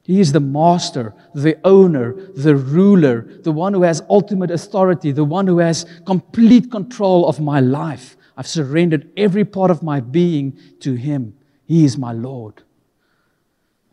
He 0.04 0.22
is 0.22 0.32
the 0.32 0.40
master, 0.40 1.14
the 1.34 1.58
owner, 1.66 2.14
the 2.14 2.56
ruler, 2.56 3.28
the 3.44 3.52
one 3.52 3.74
who 3.74 3.82
has 3.84 4.02
ultimate 4.10 4.50
authority, 4.52 5.12
the 5.12 5.26
one 5.26 5.46
who 5.46 5.58
has 5.58 5.86
complete 6.06 6.72
control 6.72 7.28
of 7.28 7.42
my 7.42 7.60
life. 7.60 8.16
I've 8.38 8.48
surrendered 8.48 9.12
every 9.18 9.44
part 9.44 9.72
of 9.72 9.84
my 9.84 10.00
being 10.00 10.58
to 10.80 10.94
Him. 10.94 11.36
He 11.66 11.84
is 11.84 11.98
my 11.98 12.14
Lord. 12.14 12.62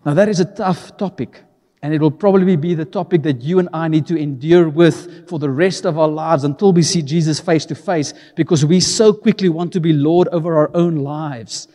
Now, 0.05 0.15
that 0.15 0.29
is 0.29 0.41
a 0.41 0.45
tough 0.45 0.97
topic. 0.97 1.43
And 1.83 1.93
it 1.93 2.01
will 2.01 2.13
probably 2.13 2.55
be 2.55 2.75
the 2.75 2.85
topic 2.85 3.23
that 3.25 3.43
you 3.43 3.59
and 3.59 3.69
I 3.73 3.89
need 3.89 4.07
to 4.07 4.17
endure 4.17 4.69
with 4.69 5.29
for 5.29 5.41
the 5.41 5.51
rest 5.51 5.85
of 5.85 5.99
our 5.99 6.07
lives 6.07 6.45
until 6.45 6.73
we 6.73 6.83
see 6.83 7.03
Jesus 7.03 7.41
face 7.41 7.67
to 7.67 7.75
face 7.75 8.15
because 8.37 8.65
we 8.65 8.79
so 8.79 9.13
quickly 9.13 9.49
want 9.49 9.73
to 9.73 9.81
be 9.81 9.93
Lord 9.93 10.29
over 10.29 10.57
our 10.57 10.71
own 10.75 10.97
lives. 10.97 11.67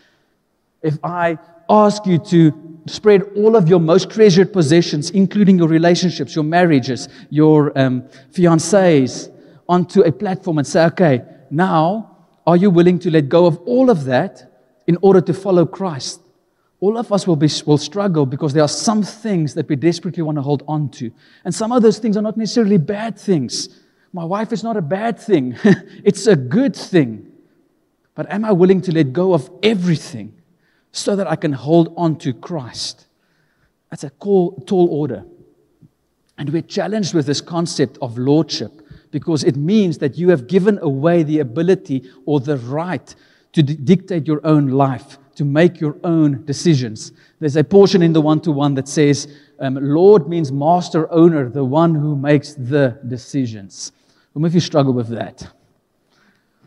If 0.81 0.98
I 1.03 1.38
ask 1.69 2.05
you 2.05 2.19
to 2.19 2.79
spread 2.86 3.24
all 3.36 3.57
of 3.57 3.67
your 3.67 3.81
most 3.81 4.10
treasured 4.10 4.53
possessions, 4.53 5.10
including 5.10 5.57
your 5.57 5.67
relationships, 5.67 6.36
your 6.36 6.46
marriages, 6.46 7.10
your 7.29 7.77
um, 7.77 8.03
fiancés, 8.31 9.29
onto 9.67 10.01
a 10.03 10.12
platform 10.12 10.57
and 10.57 10.67
say, 10.67 10.86
okay, 10.86 11.22
now 11.50 12.17
are 12.46 12.55
you 12.55 12.69
willing 12.69 13.00
to 13.00 13.12
let 13.12 13.27
go 13.27 13.46
of 13.46 13.57
all 13.65 13.89
of 13.89 14.05
that 14.05 14.63
in 14.88 14.98
order 15.01 15.19
to 15.19 15.34
follow 15.34 15.65
Christ? 15.65 16.22
All 16.79 16.98
of 16.98 17.12
us 17.12 17.25
will, 17.25 17.36
be, 17.36 17.50
will 17.65 17.77
struggle 17.77 18.25
because 18.25 18.53
there 18.53 18.63
are 18.63 18.69
some 18.69 19.01
things 19.01 19.55
that 19.55 19.67
we 19.67 19.75
desperately 19.75 20.22
want 20.22 20.38
to 20.38 20.43
hold 20.43 20.63
on 20.67 20.89
to. 20.89 21.12
And 21.43 21.53
some 21.53 21.72
of 21.72 21.81
those 21.81 21.98
things 21.98 22.15
are 22.17 22.22
not 22.22 22.38
necessarily 22.38 22.77
bad 22.77 23.17
things. 23.17 23.69
My 24.13 24.24
wife 24.24 24.53
is 24.53 24.63
not 24.63 24.77
a 24.77 24.81
bad 24.81 25.19
thing, 25.19 25.57
it's 26.03 26.27
a 26.27 26.36
good 26.36 26.75
thing. 26.75 27.31
But 28.13 28.31
am 28.31 28.46
I 28.46 28.51
willing 28.51 28.81
to 28.81 28.91
let 28.91 29.13
go 29.13 29.34
of 29.34 29.50
everything 29.62 30.34
so 30.91 31.15
that 31.15 31.27
I 31.27 31.36
can 31.36 31.53
hold 31.53 31.93
on 31.98 32.17
to 32.19 32.34
Christ? 32.34 33.05
That's 33.89 34.03
a 34.03 34.10
call, 34.10 34.63
tall 34.65 34.88
order. 34.89 35.24
And 36.38 36.50
we're 36.50 36.62
challenged 36.62 37.13
with 37.13 37.25
this 37.25 37.41
concept 37.41 37.98
of 38.01 38.17
lordship 38.17 38.72
because 39.12 39.43
it 39.43 39.55
means 39.55 39.98
that 40.00 40.17
you 40.17 40.29
have 40.29 40.48
given 40.48 40.77
away 40.81 41.24
the 41.24 41.39
ability 41.39 42.10
or 42.25 42.39
the 42.39 42.57
right 42.57 43.15
to 43.53 43.63
d- 43.63 43.75
dictate 43.75 44.27
your 44.27 44.46
own 44.46 44.67
life 44.67 45.17
to 45.38 45.46
make 45.46 45.79
your 45.79 45.96
own 46.03 46.44
decisions. 46.46 47.12
There's 47.39 47.56
a 47.56 47.63
portion 47.63 48.01
in 48.01 48.12
the 48.12 48.22
one 48.22 48.41
to 48.41 48.51
one 48.51 48.74
that 48.74 48.88
says, 48.88 49.27
um, 49.60 49.77
Lord 49.79 50.27
means 50.27 50.51
master 50.51 51.12
owner, 51.13 51.48
the 51.48 51.63
one 51.63 51.94
who 51.94 52.15
makes 52.15 52.56
the 52.56 53.00
decisions. 53.08 53.91
Whom 54.34 54.46
of 54.46 54.56
you 54.56 54.60
struggle 54.60 54.94
with 54.94 55.10
that? 55.10 55.48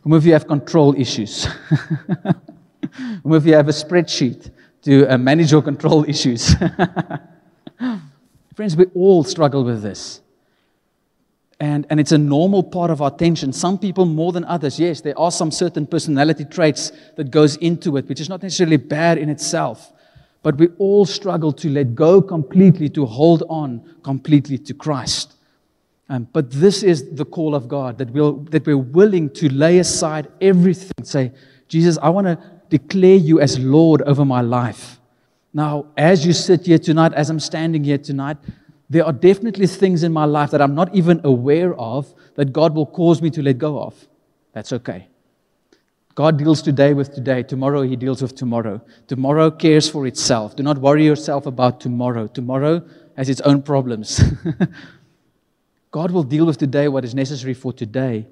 Whom 0.02 0.12
of 0.12 0.24
you 0.24 0.32
have 0.34 0.46
control 0.46 0.94
issues? 0.96 1.44
Whom 3.24 3.32
of 3.32 3.44
you 3.44 3.54
have 3.54 3.68
a 3.68 3.72
spreadsheet 3.72 4.52
to 4.82 5.08
uh, 5.08 5.18
manage 5.18 5.50
your 5.50 5.62
control 5.62 6.08
issues? 6.08 6.54
Friends, 8.54 8.76
we 8.76 8.84
all 8.94 9.24
struggle 9.24 9.64
with 9.64 9.82
this. 9.82 10.20
And, 11.60 11.86
and 11.90 12.00
it's 12.00 12.12
a 12.12 12.18
normal 12.18 12.62
part 12.62 12.90
of 12.90 13.02
our 13.02 13.10
tension. 13.10 13.52
Some 13.52 13.78
people 13.78 14.06
more 14.06 14.32
than 14.32 14.44
others. 14.46 14.80
Yes, 14.80 15.02
there 15.02 15.18
are 15.18 15.30
some 15.30 15.50
certain 15.50 15.86
personality 15.86 16.46
traits 16.46 16.90
that 17.16 17.30
goes 17.30 17.56
into 17.56 17.98
it, 17.98 18.08
which 18.08 18.18
is 18.18 18.30
not 18.30 18.42
necessarily 18.42 18.78
bad 18.78 19.18
in 19.18 19.28
itself. 19.28 19.92
But 20.42 20.56
we 20.56 20.68
all 20.78 21.04
struggle 21.04 21.52
to 21.52 21.68
let 21.68 21.94
go 21.94 22.22
completely, 22.22 22.88
to 22.90 23.04
hold 23.04 23.42
on 23.50 23.96
completely 24.02 24.56
to 24.56 24.72
Christ. 24.72 25.34
Um, 26.08 26.26
but 26.32 26.50
this 26.50 26.82
is 26.82 27.14
the 27.14 27.26
call 27.26 27.54
of 27.54 27.68
God 27.68 27.98
that, 27.98 28.10
we'll, 28.10 28.38
that 28.50 28.66
we're 28.66 28.78
willing 28.78 29.28
to 29.34 29.52
lay 29.52 29.78
aside 29.78 30.28
everything. 30.40 31.04
Say, 31.04 31.30
Jesus, 31.68 31.98
I 32.02 32.08
want 32.08 32.26
to 32.26 32.38
declare 32.70 33.16
you 33.16 33.38
as 33.38 33.58
Lord 33.58 34.00
over 34.02 34.24
my 34.24 34.40
life. 34.40 34.98
Now, 35.52 35.86
as 35.96 36.24
you 36.24 36.32
sit 36.32 36.66
here 36.66 36.78
tonight, 36.78 37.12
as 37.12 37.28
I'm 37.28 37.38
standing 37.38 37.84
here 37.84 37.98
tonight, 37.98 38.38
there 38.90 39.06
are 39.06 39.12
definitely 39.12 39.68
things 39.68 40.02
in 40.02 40.12
my 40.12 40.24
life 40.24 40.50
that 40.50 40.60
I'm 40.60 40.74
not 40.74 40.92
even 40.92 41.20
aware 41.22 41.74
of 41.76 42.12
that 42.34 42.52
God 42.52 42.74
will 42.74 42.86
cause 42.86 43.22
me 43.22 43.30
to 43.30 43.40
let 43.40 43.56
go 43.56 43.80
of. 43.80 43.94
That's 44.52 44.72
okay. 44.72 45.06
God 46.16 46.36
deals 46.36 46.60
today 46.60 46.92
with 46.92 47.14
today. 47.14 47.44
Tomorrow, 47.44 47.82
He 47.82 47.94
deals 47.94 48.20
with 48.20 48.34
tomorrow. 48.34 48.82
Tomorrow 49.06 49.52
cares 49.52 49.88
for 49.88 50.08
itself. 50.08 50.56
Do 50.56 50.64
not 50.64 50.78
worry 50.78 51.04
yourself 51.04 51.46
about 51.46 51.80
tomorrow. 51.80 52.26
Tomorrow 52.26 52.82
has 53.16 53.28
its 53.28 53.40
own 53.42 53.62
problems. 53.62 54.20
God 55.92 56.10
will 56.10 56.24
deal 56.24 56.44
with 56.44 56.58
today 56.58 56.88
what 56.88 57.04
is 57.04 57.14
necessary 57.14 57.54
for 57.54 57.72
today. 57.72 58.26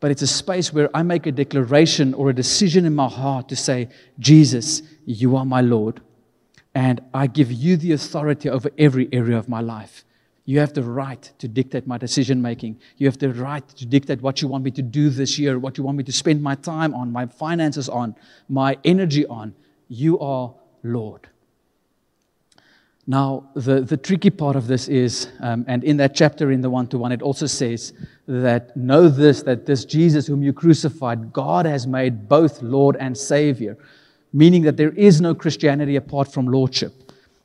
But 0.00 0.10
it's 0.10 0.22
a 0.22 0.26
space 0.26 0.72
where 0.72 0.90
I 0.92 1.04
make 1.04 1.26
a 1.26 1.32
declaration 1.32 2.14
or 2.14 2.30
a 2.30 2.34
decision 2.34 2.84
in 2.84 2.96
my 2.96 3.08
heart 3.08 3.48
to 3.50 3.56
say, 3.56 3.88
Jesus, 4.18 4.82
you 5.06 5.36
are 5.36 5.44
my 5.44 5.60
Lord 5.60 6.00
and 6.74 7.00
I 7.12 7.26
give 7.26 7.52
you 7.52 7.76
the 7.76 7.92
authority 7.92 8.50
over 8.50 8.70
every 8.76 9.08
area 9.12 9.38
of 9.38 9.48
my 9.48 9.60
life. 9.60 10.04
You 10.46 10.58
have 10.58 10.74
the 10.74 10.82
right 10.82 11.32
to 11.38 11.48
dictate 11.48 11.86
my 11.86 11.96
decision 11.96 12.42
making. 12.42 12.78
You 12.98 13.06
have 13.06 13.18
the 13.18 13.32
right 13.32 13.66
to 13.76 13.86
dictate 13.86 14.20
what 14.20 14.42
you 14.42 14.48
want 14.48 14.64
me 14.64 14.70
to 14.72 14.82
do 14.82 15.08
this 15.08 15.38
year, 15.38 15.58
what 15.58 15.78
you 15.78 15.84
want 15.84 15.96
me 15.96 16.04
to 16.04 16.12
spend 16.12 16.42
my 16.42 16.54
time 16.54 16.94
on, 16.94 17.10
my 17.12 17.26
finances 17.26 17.88
on, 17.88 18.14
my 18.48 18.76
energy 18.84 19.24
on. 19.26 19.54
You 19.88 20.18
are 20.18 20.52
Lord. 20.82 21.28
Now, 23.06 23.50
the, 23.54 23.82
the 23.82 23.96
tricky 23.96 24.30
part 24.30 24.56
of 24.56 24.66
this 24.66 24.88
is, 24.88 25.28
um, 25.40 25.64
and 25.68 25.84
in 25.84 25.98
that 25.98 26.14
chapter 26.14 26.50
in 26.50 26.62
the 26.62 26.70
one 26.70 26.86
to 26.88 26.98
one, 26.98 27.12
it 27.12 27.20
also 27.20 27.46
says 27.46 27.92
that 28.26 28.74
know 28.76 29.08
this, 29.08 29.42
that 29.42 29.66
this 29.66 29.84
Jesus 29.84 30.26
whom 30.26 30.42
you 30.42 30.54
crucified, 30.54 31.32
God 31.32 31.66
has 31.66 31.86
made 31.86 32.28
both 32.28 32.62
Lord 32.62 32.96
and 32.96 33.16
Savior 33.16 33.76
meaning 34.34 34.62
that 34.62 34.76
there 34.76 34.90
is 34.90 35.20
no 35.20 35.34
Christianity 35.34 35.96
apart 35.96 36.30
from 36.30 36.46
lordship. 36.46 36.92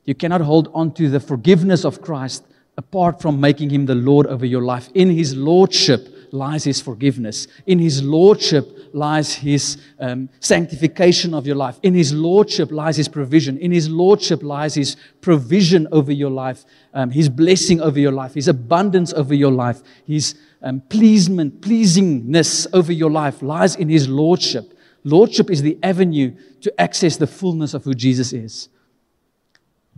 You 0.04 0.14
cannot 0.14 0.40
hold 0.40 0.70
on 0.74 0.92
to 0.94 1.08
the 1.08 1.20
forgiveness 1.20 1.84
of 1.84 2.02
Christ 2.02 2.44
apart 2.76 3.22
from 3.22 3.40
making 3.40 3.70
him 3.70 3.86
the 3.86 3.94
Lord 3.94 4.26
over 4.26 4.44
your 4.44 4.62
life. 4.62 4.88
In 4.94 5.08
his 5.08 5.36
lordship 5.36 6.08
lies 6.32 6.64
his 6.64 6.80
forgiveness. 6.80 7.46
In 7.66 7.78
his 7.78 8.02
lordship 8.02 8.66
lies 8.92 9.34
his 9.34 9.76
um, 10.00 10.28
sanctification 10.40 11.32
of 11.32 11.46
your 11.46 11.56
life. 11.56 11.78
In 11.82 11.94
his 11.94 12.12
lordship 12.12 12.72
lies 12.72 12.96
his 12.96 13.08
provision. 13.08 13.56
In 13.58 13.70
his 13.70 13.88
lordship 13.88 14.42
lies 14.42 14.74
his 14.74 14.96
provision 15.20 15.86
over 15.92 16.10
your 16.10 16.30
life, 16.30 16.64
um, 16.92 17.10
his 17.10 17.28
blessing 17.28 17.80
over 17.80 18.00
your 18.00 18.12
life, 18.12 18.34
his 18.34 18.48
abundance 18.48 19.12
over 19.12 19.34
your 19.34 19.52
life, 19.52 19.82
his 20.06 20.34
um, 20.62 20.80
pleasement, 20.88 21.60
pleasingness 21.60 22.66
over 22.72 22.92
your 22.92 23.10
life 23.10 23.42
lies 23.42 23.76
in 23.76 23.88
his 23.88 24.08
lordship. 24.08 24.74
Lordship 25.04 25.50
is 25.50 25.62
the 25.62 25.78
avenue 25.82 26.36
to 26.60 26.80
access 26.80 27.16
the 27.16 27.26
fullness 27.26 27.74
of 27.74 27.84
who 27.84 27.94
Jesus 27.94 28.32
is. 28.32 28.68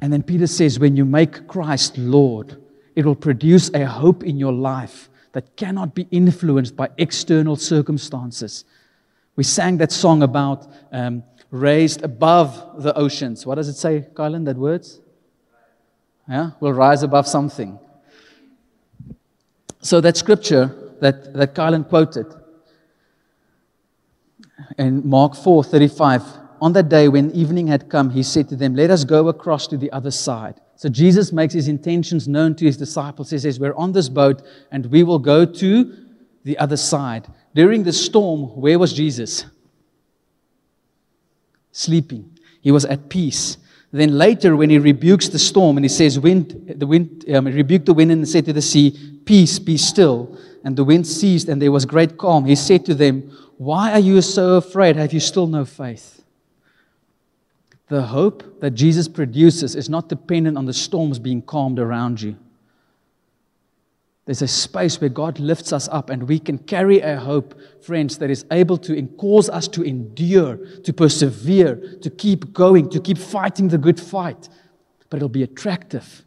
And 0.00 0.12
then 0.12 0.22
Peter 0.22 0.46
says, 0.46 0.78
when 0.78 0.96
you 0.96 1.04
make 1.04 1.46
Christ 1.46 1.98
Lord, 1.98 2.60
it 2.94 3.04
will 3.04 3.14
produce 3.14 3.72
a 3.72 3.86
hope 3.86 4.24
in 4.24 4.36
your 4.36 4.52
life 4.52 5.08
that 5.32 5.56
cannot 5.56 5.94
be 5.94 6.06
influenced 6.10 6.76
by 6.76 6.90
external 6.98 7.56
circumstances. 7.56 8.64
We 9.36 9.44
sang 9.44 9.78
that 9.78 9.92
song 9.92 10.22
about 10.22 10.70
um, 10.92 11.22
raised 11.50 12.02
above 12.02 12.82
the 12.82 12.94
oceans. 12.94 13.46
What 13.46 13.54
does 13.54 13.68
it 13.68 13.74
say, 13.74 14.06
Kylan, 14.14 14.44
that 14.44 14.56
words? 14.56 15.00
Yeah, 16.28 16.50
we'll 16.60 16.72
rise 16.72 17.02
above 17.02 17.26
something. 17.26 17.78
So 19.80 20.00
that 20.00 20.16
scripture 20.16 20.94
that, 21.00 21.34
that 21.34 21.54
Kylan 21.54 21.88
quoted 21.88 22.26
in 24.78 25.06
Mark 25.08 25.34
4 25.34 25.64
35, 25.64 26.22
on 26.60 26.72
that 26.74 26.88
day 26.88 27.08
when 27.08 27.30
evening 27.32 27.66
had 27.66 27.88
come, 27.88 28.10
he 28.10 28.22
said 28.22 28.48
to 28.50 28.56
them, 28.56 28.74
Let 28.74 28.90
us 28.90 29.04
go 29.04 29.28
across 29.28 29.66
to 29.68 29.76
the 29.76 29.90
other 29.90 30.10
side. 30.10 30.60
So 30.76 30.88
Jesus 30.88 31.32
makes 31.32 31.54
his 31.54 31.68
intentions 31.68 32.28
known 32.28 32.54
to 32.56 32.64
his 32.64 32.76
disciples. 32.76 33.30
He 33.30 33.38
says, 33.38 33.58
We're 33.58 33.74
on 33.74 33.92
this 33.92 34.08
boat 34.08 34.42
and 34.70 34.86
we 34.86 35.02
will 35.02 35.18
go 35.18 35.44
to 35.44 35.96
the 36.44 36.58
other 36.58 36.76
side. 36.76 37.26
During 37.54 37.82
the 37.82 37.92
storm, 37.92 38.60
where 38.60 38.78
was 38.78 38.92
Jesus? 38.92 39.44
Sleeping. 41.72 42.38
He 42.60 42.70
was 42.70 42.84
at 42.84 43.08
peace. 43.08 43.58
Then 43.92 44.16
later, 44.16 44.56
when 44.56 44.70
he 44.70 44.78
rebukes 44.78 45.28
the 45.28 45.38
storm 45.38 45.76
and 45.76 45.84
he 45.84 45.88
says, 45.88 46.18
wind, 46.18 46.74
the 46.76 46.86
wind, 46.86 47.24
um, 47.34 47.44
rebuked 47.44 47.86
the 47.86 47.92
wind 47.92 48.10
and 48.10 48.26
said 48.26 48.46
to 48.46 48.52
the 48.52 48.62
sea, 48.62 49.18
Peace, 49.24 49.58
be 49.58 49.76
still. 49.76 50.38
And 50.64 50.76
the 50.76 50.84
wind 50.84 51.06
ceased 51.06 51.48
and 51.48 51.60
there 51.60 51.72
was 51.72 51.84
great 51.84 52.16
calm. 52.16 52.44
He 52.44 52.54
said 52.54 52.86
to 52.86 52.94
them, 52.94 53.30
Why 53.62 53.92
are 53.92 54.00
you 54.00 54.20
so 54.22 54.56
afraid? 54.56 54.96
Have 54.96 55.12
you 55.12 55.20
still 55.20 55.46
no 55.46 55.64
faith? 55.64 56.24
The 57.86 58.02
hope 58.02 58.60
that 58.60 58.72
Jesus 58.72 59.06
produces 59.06 59.76
is 59.76 59.88
not 59.88 60.08
dependent 60.08 60.58
on 60.58 60.66
the 60.66 60.72
storms 60.72 61.20
being 61.20 61.42
calmed 61.42 61.78
around 61.78 62.20
you. 62.20 62.36
There's 64.24 64.42
a 64.42 64.48
space 64.48 65.00
where 65.00 65.10
God 65.10 65.38
lifts 65.38 65.72
us 65.72 65.88
up 65.92 66.10
and 66.10 66.24
we 66.24 66.40
can 66.40 66.58
carry 66.58 66.98
a 67.02 67.16
hope, 67.20 67.54
friends, 67.80 68.18
that 68.18 68.30
is 68.30 68.44
able 68.50 68.78
to 68.78 69.00
cause 69.16 69.48
us 69.48 69.68
to 69.68 69.84
endure, 69.84 70.56
to 70.82 70.92
persevere, 70.92 71.98
to 72.00 72.10
keep 72.10 72.52
going, 72.52 72.90
to 72.90 72.98
keep 72.98 73.18
fighting 73.18 73.68
the 73.68 73.78
good 73.78 74.00
fight. 74.00 74.48
But 75.08 75.18
it'll 75.18 75.28
be 75.28 75.44
attractive. 75.44 76.24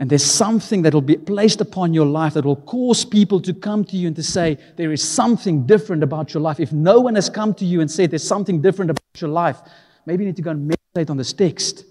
And 0.00 0.10
there's 0.10 0.24
something 0.24 0.82
that 0.82 0.94
will 0.94 1.02
be 1.02 1.16
placed 1.16 1.60
upon 1.60 1.94
your 1.94 2.06
life 2.06 2.34
that 2.34 2.44
will 2.44 2.56
cause 2.56 3.04
people 3.04 3.40
to 3.42 3.54
come 3.54 3.84
to 3.84 3.96
you 3.96 4.08
and 4.08 4.16
to 4.16 4.22
say, 4.22 4.58
There 4.76 4.92
is 4.92 5.06
something 5.06 5.66
different 5.66 6.02
about 6.02 6.34
your 6.34 6.40
life. 6.40 6.58
If 6.58 6.72
no 6.72 7.00
one 7.00 7.14
has 7.14 7.30
come 7.30 7.54
to 7.54 7.64
you 7.64 7.80
and 7.80 7.88
said, 7.88 8.10
There's 8.10 8.26
something 8.26 8.60
different 8.60 8.90
about 8.90 9.20
your 9.20 9.30
life, 9.30 9.58
maybe 10.06 10.24
you 10.24 10.30
need 10.30 10.36
to 10.36 10.42
go 10.42 10.50
and 10.50 10.66
meditate 10.66 11.10
on 11.10 11.16
this 11.16 11.32
text 11.32 11.84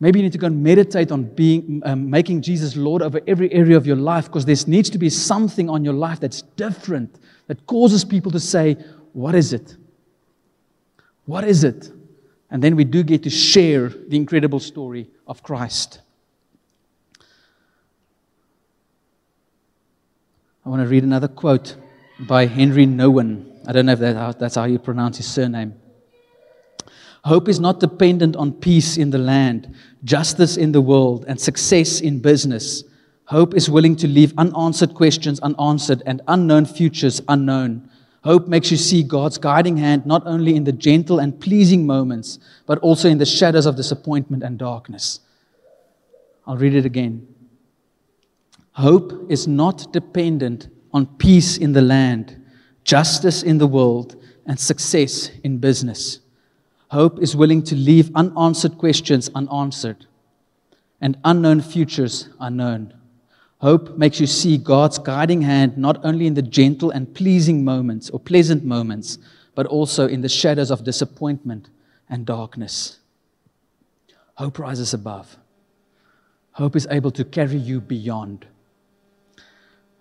Maybe 0.00 0.18
you 0.18 0.24
need 0.24 0.32
to 0.32 0.38
go 0.38 0.48
and 0.48 0.62
meditate 0.62 1.12
on 1.12 1.24
being, 1.24 1.80
um, 1.84 2.10
making 2.10 2.42
Jesus 2.42 2.76
Lord 2.76 3.00
over 3.00 3.20
every 3.26 3.52
area 3.52 3.76
of 3.76 3.86
your 3.86 3.96
life 3.96 4.26
because 4.26 4.44
there 4.44 4.56
needs 4.66 4.90
to 4.90 4.98
be 4.98 5.08
something 5.08 5.70
on 5.70 5.84
your 5.84 5.94
life 5.94 6.20
that's 6.20 6.42
different, 6.42 7.18
that 7.46 7.66
causes 7.66 8.04
people 8.04 8.30
to 8.32 8.40
say, 8.40 8.74
What 9.12 9.34
is 9.34 9.52
it? 9.52 9.76
What 11.26 11.44
is 11.44 11.64
it? 11.64 11.90
And 12.50 12.62
then 12.62 12.76
we 12.76 12.84
do 12.84 13.02
get 13.02 13.22
to 13.22 13.30
share 13.30 13.88
the 13.88 14.16
incredible 14.16 14.60
story 14.60 15.08
of 15.26 15.42
Christ. 15.42 16.00
I 20.64 20.70
want 20.70 20.80
to 20.80 20.88
read 20.88 21.04
another 21.04 21.28
quote 21.28 21.76
by 22.20 22.46
Henry 22.46 22.86
Nouwen. 22.86 23.60
I 23.66 23.72
don't 23.72 23.84
know 23.84 23.92
if 23.92 23.98
that, 23.98 24.38
that's 24.38 24.54
how 24.54 24.64
you 24.64 24.78
pronounce 24.78 25.18
his 25.18 25.26
surname. 25.26 25.74
Hope 27.22 27.50
is 27.50 27.60
not 27.60 27.80
dependent 27.80 28.34
on 28.36 28.52
peace 28.52 28.96
in 28.96 29.10
the 29.10 29.18
land, 29.18 29.74
justice 30.04 30.56
in 30.56 30.72
the 30.72 30.80
world, 30.80 31.26
and 31.28 31.38
success 31.38 32.00
in 32.00 32.18
business. 32.18 32.82
Hope 33.26 33.54
is 33.54 33.68
willing 33.68 33.94
to 33.96 34.08
leave 34.08 34.32
unanswered 34.38 34.94
questions 34.94 35.38
unanswered 35.40 36.02
and 36.06 36.22
unknown 36.28 36.64
futures 36.64 37.20
unknown. 37.28 37.90
Hope 38.22 38.48
makes 38.48 38.70
you 38.70 38.78
see 38.78 39.02
God's 39.02 39.36
guiding 39.36 39.76
hand 39.76 40.06
not 40.06 40.26
only 40.26 40.56
in 40.56 40.64
the 40.64 40.72
gentle 40.72 41.18
and 41.18 41.38
pleasing 41.38 41.86
moments, 41.86 42.38
but 42.64 42.78
also 42.78 43.10
in 43.10 43.18
the 43.18 43.26
shadows 43.26 43.66
of 43.66 43.76
disappointment 43.76 44.42
and 44.42 44.58
darkness. 44.58 45.20
I'll 46.46 46.56
read 46.56 46.74
it 46.74 46.86
again. 46.86 47.33
Hope 48.74 49.30
is 49.30 49.46
not 49.46 49.92
dependent 49.92 50.68
on 50.92 51.06
peace 51.06 51.56
in 51.56 51.72
the 51.72 51.82
land, 51.82 52.44
justice 52.82 53.42
in 53.42 53.58
the 53.58 53.66
world, 53.66 54.16
and 54.46 54.58
success 54.58 55.30
in 55.44 55.58
business. 55.58 56.18
Hope 56.88 57.20
is 57.20 57.36
willing 57.36 57.62
to 57.64 57.74
leave 57.74 58.10
unanswered 58.14 58.76
questions 58.78 59.30
unanswered 59.34 60.06
and 61.00 61.18
unknown 61.24 61.60
futures 61.60 62.28
unknown. 62.40 62.94
Hope 63.58 63.96
makes 63.96 64.20
you 64.20 64.26
see 64.26 64.58
God's 64.58 64.98
guiding 64.98 65.42
hand 65.42 65.78
not 65.78 66.04
only 66.04 66.26
in 66.26 66.34
the 66.34 66.42
gentle 66.42 66.90
and 66.90 67.14
pleasing 67.14 67.64
moments 67.64 68.10
or 68.10 68.20
pleasant 68.20 68.64
moments, 68.64 69.18
but 69.54 69.66
also 69.66 70.08
in 70.08 70.20
the 70.20 70.28
shadows 70.28 70.70
of 70.70 70.84
disappointment 70.84 71.70
and 72.08 72.26
darkness. 72.26 72.98
Hope 74.34 74.58
rises 74.58 74.92
above. 74.92 75.38
Hope 76.52 76.76
is 76.76 76.88
able 76.90 77.10
to 77.12 77.24
carry 77.24 77.56
you 77.56 77.80
beyond. 77.80 78.46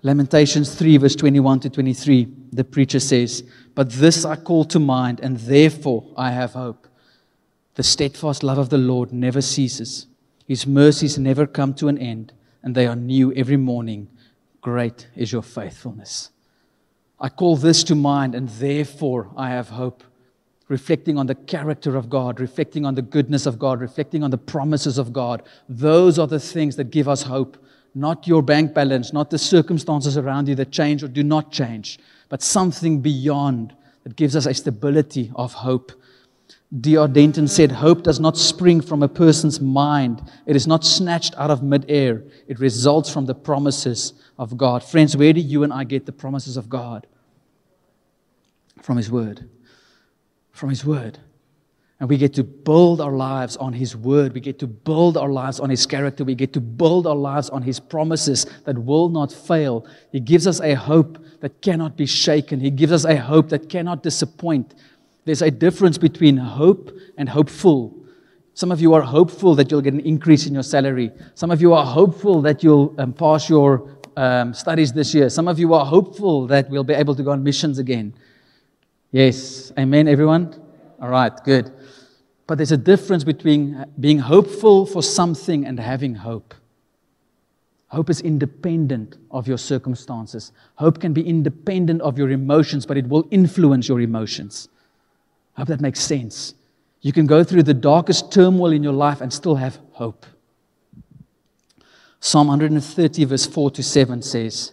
Lamentations 0.05 0.75
3, 0.75 0.97
verse 0.97 1.15
21 1.15 1.61
to 1.61 1.69
23, 1.69 2.27
the 2.51 2.65
preacher 2.65 2.99
says, 2.99 3.41
But 3.73 3.89
this 3.89 4.25
I 4.25 4.35
call 4.35 4.65
to 4.65 4.77
mind, 4.77 5.21
and 5.21 5.37
therefore 5.37 6.05
I 6.17 6.31
have 6.31 6.51
hope. 6.51 6.89
The 7.75 7.83
steadfast 7.83 8.43
love 8.43 8.57
of 8.57 8.67
the 8.67 8.77
Lord 8.77 9.13
never 9.13 9.41
ceases, 9.41 10.07
His 10.45 10.67
mercies 10.67 11.17
never 11.17 11.47
come 11.47 11.73
to 11.75 11.87
an 11.87 11.97
end, 11.97 12.33
and 12.61 12.75
they 12.75 12.85
are 12.85 12.97
new 12.97 13.33
every 13.33 13.55
morning. 13.55 14.09
Great 14.59 15.07
is 15.15 15.31
your 15.31 15.41
faithfulness. 15.41 16.31
I 17.17 17.29
call 17.29 17.55
this 17.55 17.81
to 17.85 17.95
mind, 17.95 18.35
and 18.35 18.49
therefore 18.49 19.31
I 19.37 19.51
have 19.51 19.69
hope. 19.69 20.03
Reflecting 20.67 21.17
on 21.17 21.27
the 21.27 21.35
character 21.35 21.95
of 21.95 22.09
God, 22.09 22.41
reflecting 22.41 22.85
on 22.85 22.95
the 22.95 23.01
goodness 23.01 23.45
of 23.45 23.57
God, 23.57 23.79
reflecting 23.79 24.21
on 24.21 24.31
the 24.31 24.37
promises 24.37 24.97
of 24.97 25.13
God. 25.13 25.43
Those 25.69 26.19
are 26.19 26.27
the 26.27 26.39
things 26.39 26.75
that 26.75 26.91
give 26.91 27.07
us 27.07 27.23
hope 27.23 27.57
not 27.95 28.27
your 28.27 28.41
bank 28.41 28.73
balance, 28.73 29.13
not 29.13 29.29
the 29.29 29.37
circumstances 29.37 30.17
around 30.17 30.47
you 30.47 30.55
that 30.55 30.71
change 30.71 31.03
or 31.03 31.07
do 31.07 31.23
not 31.23 31.51
change, 31.51 31.99
but 32.29 32.41
something 32.41 33.01
beyond 33.01 33.75
that 34.03 34.15
gives 34.15 34.35
us 34.35 34.45
a 34.45 34.53
stability 34.53 35.31
of 35.35 35.53
hope. 35.53 35.91
D.R. 36.79 37.07
Denton 37.07 37.47
said, 37.47 37.71
Hope 37.71 38.01
does 38.01 38.19
not 38.19 38.35
spring 38.35 38.81
from 38.81 39.03
a 39.03 39.07
person's 39.07 39.61
mind. 39.61 40.23
It 40.47 40.55
is 40.55 40.65
not 40.65 40.83
snatched 40.83 41.35
out 41.37 41.51
of 41.51 41.61
midair. 41.61 42.23
It 42.47 42.59
results 42.59 43.11
from 43.11 43.25
the 43.25 43.35
promises 43.35 44.13
of 44.39 44.57
God. 44.57 44.83
Friends, 44.83 45.15
where 45.15 45.33
do 45.33 45.39
you 45.39 45.63
and 45.63 45.71
I 45.71 45.83
get 45.83 46.07
the 46.07 46.11
promises 46.11 46.57
of 46.57 46.69
God? 46.69 47.05
From 48.81 48.97
His 48.97 49.11
Word. 49.11 49.47
From 50.51 50.69
His 50.69 50.83
Word. 50.83 51.19
And 51.99 52.09
we 52.09 52.17
get 52.17 52.33
to 52.33 52.43
build 52.43 52.99
our 52.99 53.13
lives 53.13 53.55
on 53.57 53.71
His 53.71 53.95
word. 53.95 54.33
We 54.33 54.41
get 54.41 54.59
to 54.59 54.67
build 54.67 55.15
our 55.15 55.29
lives 55.29 55.59
on 55.59 55.69
His 55.69 55.85
character. 55.85 56.23
We 56.23 56.35
get 56.35 56.51
to 56.53 56.59
build 56.61 57.07
our 57.07 57.15
lives 57.15 57.49
on 57.49 57.61
His 57.61 57.79
promises 57.79 58.45
that 58.65 58.77
will 58.77 59.09
not 59.09 59.31
fail. 59.31 59.87
He 60.11 60.19
gives 60.19 60.47
us 60.47 60.59
a 60.59 60.73
hope 60.73 61.17
that 61.39 61.61
cannot 61.61 61.95
be 61.95 62.05
shaken. 62.05 62.59
He 62.59 62.71
gives 62.71 62.91
us 62.91 63.05
a 63.05 63.15
hope 63.15 63.49
that 63.49 63.69
cannot 63.69 64.03
disappoint. 64.03 64.75
There's 65.25 65.41
a 65.41 65.51
difference 65.51 65.97
between 65.97 66.37
hope 66.37 66.91
and 67.17 67.29
hopeful. 67.29 67.95
Some 68.55 68.71
of 68.71 68.81
you 68.81 68.93
are 68.93 69.01
hopeful 69.01 69.55
that 69.55 69.71
you'll 69.71 69.81
get 69.81 69.93
an 69.93 70.01
increase 70.01 70.45
in 70.45 70.53
your 70.53 70.63
salary. 70.63 71.11
Some 71.35 71.51
of 71.51 71.61
you 71.61 71.73
are 71.73 71.85
hopeful 71.85 72.41
that 72.41 72.63
you'll 72.63 72.93
um, 72.97 73.13
pass 73.13 73.49
your 73.49 73.97
um, 74.15 74.53
studies 74.53 74.93
this 74.93 75.13
year. 75.13 75.29
Some 75.29 75.47
of 75.47 75.57
you 75.57 75.73
are 75.73 75.85
hopeful 75.85 76.47
that 76.47 76.69
we'll 76.69 76.83
be 76.83 76.93
able 76.93 77.15
to 77.15 77.23
go 77.23 77.31
on 77.31 77.43
missions 77.43 77.79
again. 77.79 78.13
Yes. 79.11 79.71
Amen, 79.77 80.07
everyone? 80.07 80.59
All 81.01 81.09
right, 81.09 81.31
good. 81.43 81.71
But 82.45 82.57
there's 82.57 82.71
a 82.71 82.77
difference 82.77 83.23
between 83.23 83.75
uh, 83.75 83.85
being 83.99 84.19
hopeful 84.19 84.85
for 84.85 85.01
something 85.01 85.65
and 85.65 85.79
having 85.79 86.15
hope. 86.15 86.53
Hope 87.87 88.09
is 88.09 88.21
independent 88.21 89.17
of 89.29 89.47
your 89.47 89.57
circumstances. 89.57 90.51
Hope 90.75 90.99
can 90.99 91.13
be 91.13 91.21
independent 91.21 92.01
of 92.01 92.17
your 92.17 92.31
emotions, 92.31 92.85
but 92.85 92.97
it 92.97 93.07
will 93.07 93.27
influence 93.29 93.87
your 93.87 94.01
emotions. 94.01 94.67
I 95.55 95.61
hope 95.61 95.67
that 95.67 95.79
makes 95.79 95.99
sense. 95.99 96.55
You 97.01 97.13
can 97.13 97.27
go 97.27 97.43
through 97.43 97.63
the 97.63 97.73
darkest 97.73 98.31
turmoil 98.31 98.71
in 98.71 98.81
your 98.81 98.93
life 98.93 99.21
and 99.21 99.31
still 99.31 99.55
have 99.55 99.77
hope. 99.91 100.25
Psalm 102.19 102.47
130, 102.47 103.25
verse 103.25 103.45
4 103.45 103.71
to 103.71 103.83
7 103.83 104.21
says, 104.21 104.71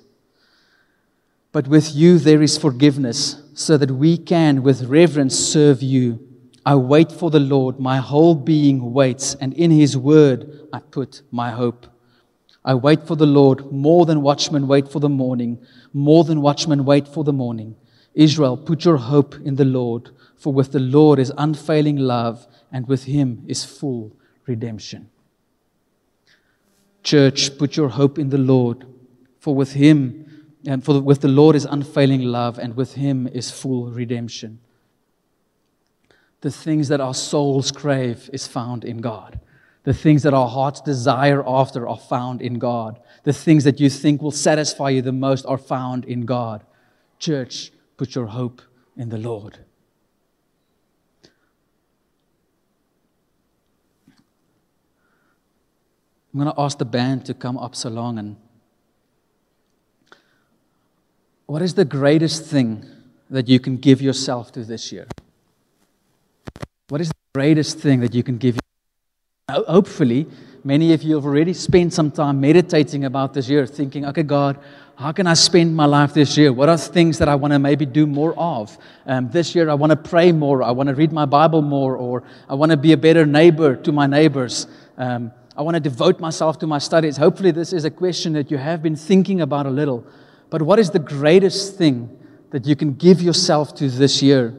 But 1.52 1.68
with 1.68 1.94
you 1.94 2.18
there 2.18 2.40
is 2.40 2.56
forgiveness, 2.56 3.42
so 3.54 3.76
that 3.76 3.90
we 3.90 4.16
can 4.16 4.62
with 4.62 4.84
reverence 4.84 5.38
serve 5.38 5.82
you. 5.82 6.29
I 6.64 6.74
wait 6.74 7.10
for 7.10 7.30
the 7.30 7.40
Lord, 7.40 7.80
my 7.80 7.98
whole 7.98 8.34
being 8.34 8.92
waits, 8.92 9.34
and 9.34 9.52
in 9.54 9.70
his 9.70 9.96
word 9.96 10.68
I 10.72 10.80
put 10.80 11.22
my 11.30 11.50
hope. 11.50 11.86
I 12.64 12.74
wait 12.74 13.06
for 13.06 13.16
the 13.16 13.26
Lord 13.26 13.72
more 13.72 14.04
than 14.04 14.20
watchmen 14.20 14.68
wait 14.68 14.88
for 14.88 15.00
the 15.00 15.08
morning, 15.08 15.58
more 15.92 16.24
than 16.24 16.42
watchmen 16.42 16.84
wait 16.84 17.08
for 17.08 17.24
the 17.24 17.32
morning. 17.32 17.76
Israel, 18.14 18.56
put 18.56 18.84
your 18.84 18.98
hope 18.98 19.34
in 19.36 19.56
the 19.56 19.64
Lord, 19.64 20.10
for 20.36 20.52
with 20.52 20.72
the 20.72 20.80
Lord 20.80 21.18
is 21.18 21.32
unfailing 21.38 21.96
love, 21.96 22.46
and 22.70 22.86
with 22.86 23.04
him 23.04 23.44
is 23.46 23.64
full 23.64 24.12
redemption. 24.46 25.08
Church, 27.02 27.56
put 27.56 27.76
your 27.76 27.88
hope 27.88 28.18
in 28.18 28.28
the 28.28 28.38
Lord, 28.38 28.86
for 29.38 29.54
with 29.54 29.72
him 29.72 30.26
and 30.66 30.84
for 30.84 30.92
the, 30.92 31.00
with 31.00 31.20
the 31.22 31.28
Lord 31.28 31.56
is 31.56 31.64
unfailing 31.64 32.22
love, 32.22 32.58
and 32.58 32.76
with 32.76 32.94
him 32.94 33.26
is 33.26 33.50
full 33.50 33.90
redemption. 33.90 34.60
The 36.40 36.50
things 36.50 36.88
that 36.88 37.00
our 37.00 37.14
souls 37.14 37.70
crave 37.70 38.30
is 38.32 38.46
found 38.46 38.84
in 38.84 38.98
God. 38.98 39.40
The 39.84 39.94
things 39.94 40.22
that 40.22 40.34
our 40.34 40.48
hearts 40.48 40.80
desire 40.80 41.46
after 41.46 41.88
are 41.88 41.98
found 41.98 42.42
in 42.42 42.58
God. 42.58 43.00
The 43.24 43.32
things 43.32 43.64
that 43.64 43.80
you 43.80 43.90
think 43.90 44.22
will 44.22 44.30
satisfy 44.30 44.90
you 44.90 45.02
the 45.02 45.12
most 45.12 45.46
are 45.46 45.58
found 45.58 46.04
in 46.04 46.26
God. 46.26 46.64
Church, 47.18 47.72
put 47.96 48.14
your 48.14 48.26
hope 48.26 48.62
in 48.96 49.08
the 49.08 49.18
Lord. 49.18 49.58
I'm 56.32 56.40
going 56.40 56.54
to 56.54 56.60
ask 56.60 56.78
the 56.78 56.84
band 56.84 57.26
to 57.26 57.34
come 57.34 57.58
up 57.58 57.74
so 57.74 57.88
long 57.88 58.18
and 58.18 58.36
what 61.46 61.62
is 61.62 61.74
the 61.74 61.84
greatest 61.84 62.44
thing 62.44 62.86
that 63.28 63.48
you 63.48 63.58
can 63.58 63.76
give 63.76 64.00
yourself 64.00 64.52
to 64.52 64.62
this 64.62 64.92
year? 64.92 65.08
What 66.88 67.00
is 67.00 67.08
the 67.08 67.14
greatest 67.34 67.78
thing 67.78 68.00
that 68.00 68.14
you 68.14 68.22
can 68.22 68.38
give? 68.38 68.58
Hopefully, 69.48 70.26
many 70.64 70.92
of 70.92 71.02
you 71.02 71.14
have 71.16 71.24
already 71.24 71.52
spent 71.52 71.92
some 71.92 72.10
time 72.10 72.40
meditating 72.40 73.04
about 73.04 73.34
this 73.34 73.48
year, 73.48 73.66
thinking, 73.66 74.04
okay, 74.06 74.22
God, 74.22 74.58
how 74.96 75.12
can 75.12 75.26
I 75.26 75.34
spend 75.34 75.74
my 75.74 75.86
life 75.86 76.12
this 76.12 76.36
year? 76.36 76.52
What 76.52 76.68
are 76.68 76.76
things 76.76 77.18
that 77.18 77.28
I 77.28 77.34
want 77.34 77.52
to 77.52 77.58
maybe 77.58 77.86
do 77.86 78.06
more 78.06 78.34
of? 78.38 78.76
Um, 79.06 79.30
this 79.30 79.54
year, 79.54 79.70
I 79.70 79.74
want 79.74 79.90
to 79.90 79.96
pray 79.96 80.30
more. 80.30 80.62
I 80.62 80.72
want 80.72 80.88
to 80.88 80.94
read 80.94 81.12
my 81.12 81.24
Bible 81.24 81.62
more, 81.62 81.96
or 81.96 82.22
I 82.48 82.54
want 82.54 82.70
to 82.70 82.76
be 82.76 82.92
a 82.92 82.96
better 82.96 83.24
neighbor 83.24 83.76
to 83.76 83.92
my 83.92 84.06
neighbors. 84.06 84.66
Um, 84.98 85.32
I 85.56 85.62
want 85.62 85.74
to 85.74 85.80
devote 85.80 86.20
myself 86.20 86.58
to 86.58 86.66
my 86.66 86.78
studies. 86.78 87.16
Hopefully, 87.16 87.50
this 87.50 87.72
is 87.72 87.84
a 87.84 87.90
question 87.90 88.34
that 88.34 88.50
you 88.50 88.58
have 88.58 88.82
been 88.82 88.96
thinking 88.96 89.40
about 89.40 89.66
a 89.66 89.70
little. 89.70 90.06
But 90.50 90.62
what 90.62 90.78
is 90.78 90.90
the 90.90 90.98
greatest 90.98 91.76
thing 91.76 92.18
that 92.50 92.66
you 92.66 92.76
can 92.76 92.94
give 92.94 93.22
yourself 93.22 93.74
to 93.76 93.88
this 93.88 94.22
year? 94.22 94.54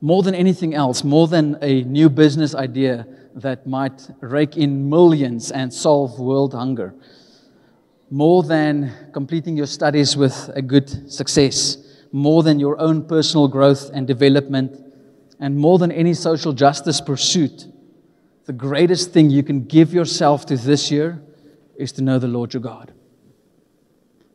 More 0.00 0.22
than 0.22 0.34
anything 0.34 0.74
else, 0.74 1.04
more 1.04 1.26
than 1.26 1.56
a 1.62 1.82
new 1.82 2.08
business 2.08 2.54
idea 2.54 3.06
that 3.34 3.66
might 3.66 4.08
rake 4.20 4.56
in 4.56 4.88
millions 4.88 5.50
and 5.50 5.72
solve 5.72 6.18
world 6.18 6.52
hunger, 6.54 6.94
more 8.10 8.42
than 8.42 8.92
completing 9.12 9.56
your 9.56 9.66
studies 9.66 10.16
with 10.16 10.50
a 10.54 10.62
good 10.62 11.12
success, 11.12 11.78
more 12.12 12.42
than 12.42 12.60
your 12.60 12.78
own 12.78 13.06
personal 13.06 13.48
growth 13.48 13.90
and 13.92 14.06
development, 14.06 14.80
and 15.40 15.56
more 15.56 15.78
than 15.78 15.92
any 15.92 16.14
social 16.14 16.52
justice 16.52 17.00
pursuit 17.00 17.66
the 18.46 18.52
greatest 18.52 19.12
thing 19.12 19.28
you 19.28 19.42
can 19.42 19.64
give 19.64 19.92
yourself 19.92 20.46
to 20.46 20.56
this 20.56 20.90
year 20.90 21.20
is 21.76 21.90
to 21.92 22.02
know 22.02 22.20
the 22.20 22.28
Lord 22.28 22.54
your 22.54 22.62
God. 22.62 22.92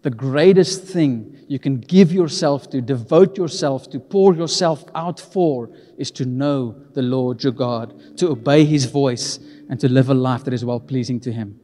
The 0.03 0.09
greatest 0.09 0.83
thing 0.85 1.45
you 1.47 1.59
can 1.59 1.79
give 1.79 2.11
yourself 2.11 2.69
to, 2.71 2.81
devote 2.81 3.37
yourself 3.37 3.89
to, 3.91 3.99
pour 3.99 4.33
yourself 4.33 4.83
out 4.95 5.19
for, 5.19 5.69
is 5.97 6.09
to 6.11 6.25
know 6.25 6.75
the 6.93 7.03
Lord 7.03 7.43
your 7.43 7.53
God, 7.53 8.17
to 8.17 8.29
obey 8.29 8.65
his 8.65 8.85
voice, 8.85 9.39
and 9.69 9.79
to 9.79 9.87
live 9.87 10.09
a 10.09 10.13
life 10.13 10.43
that 10.45 10.53
is 10.53 10.65
well 10.65 10.79
pleasing 10.79 11.19
to 11.21 11.31
him. 11.31 11.59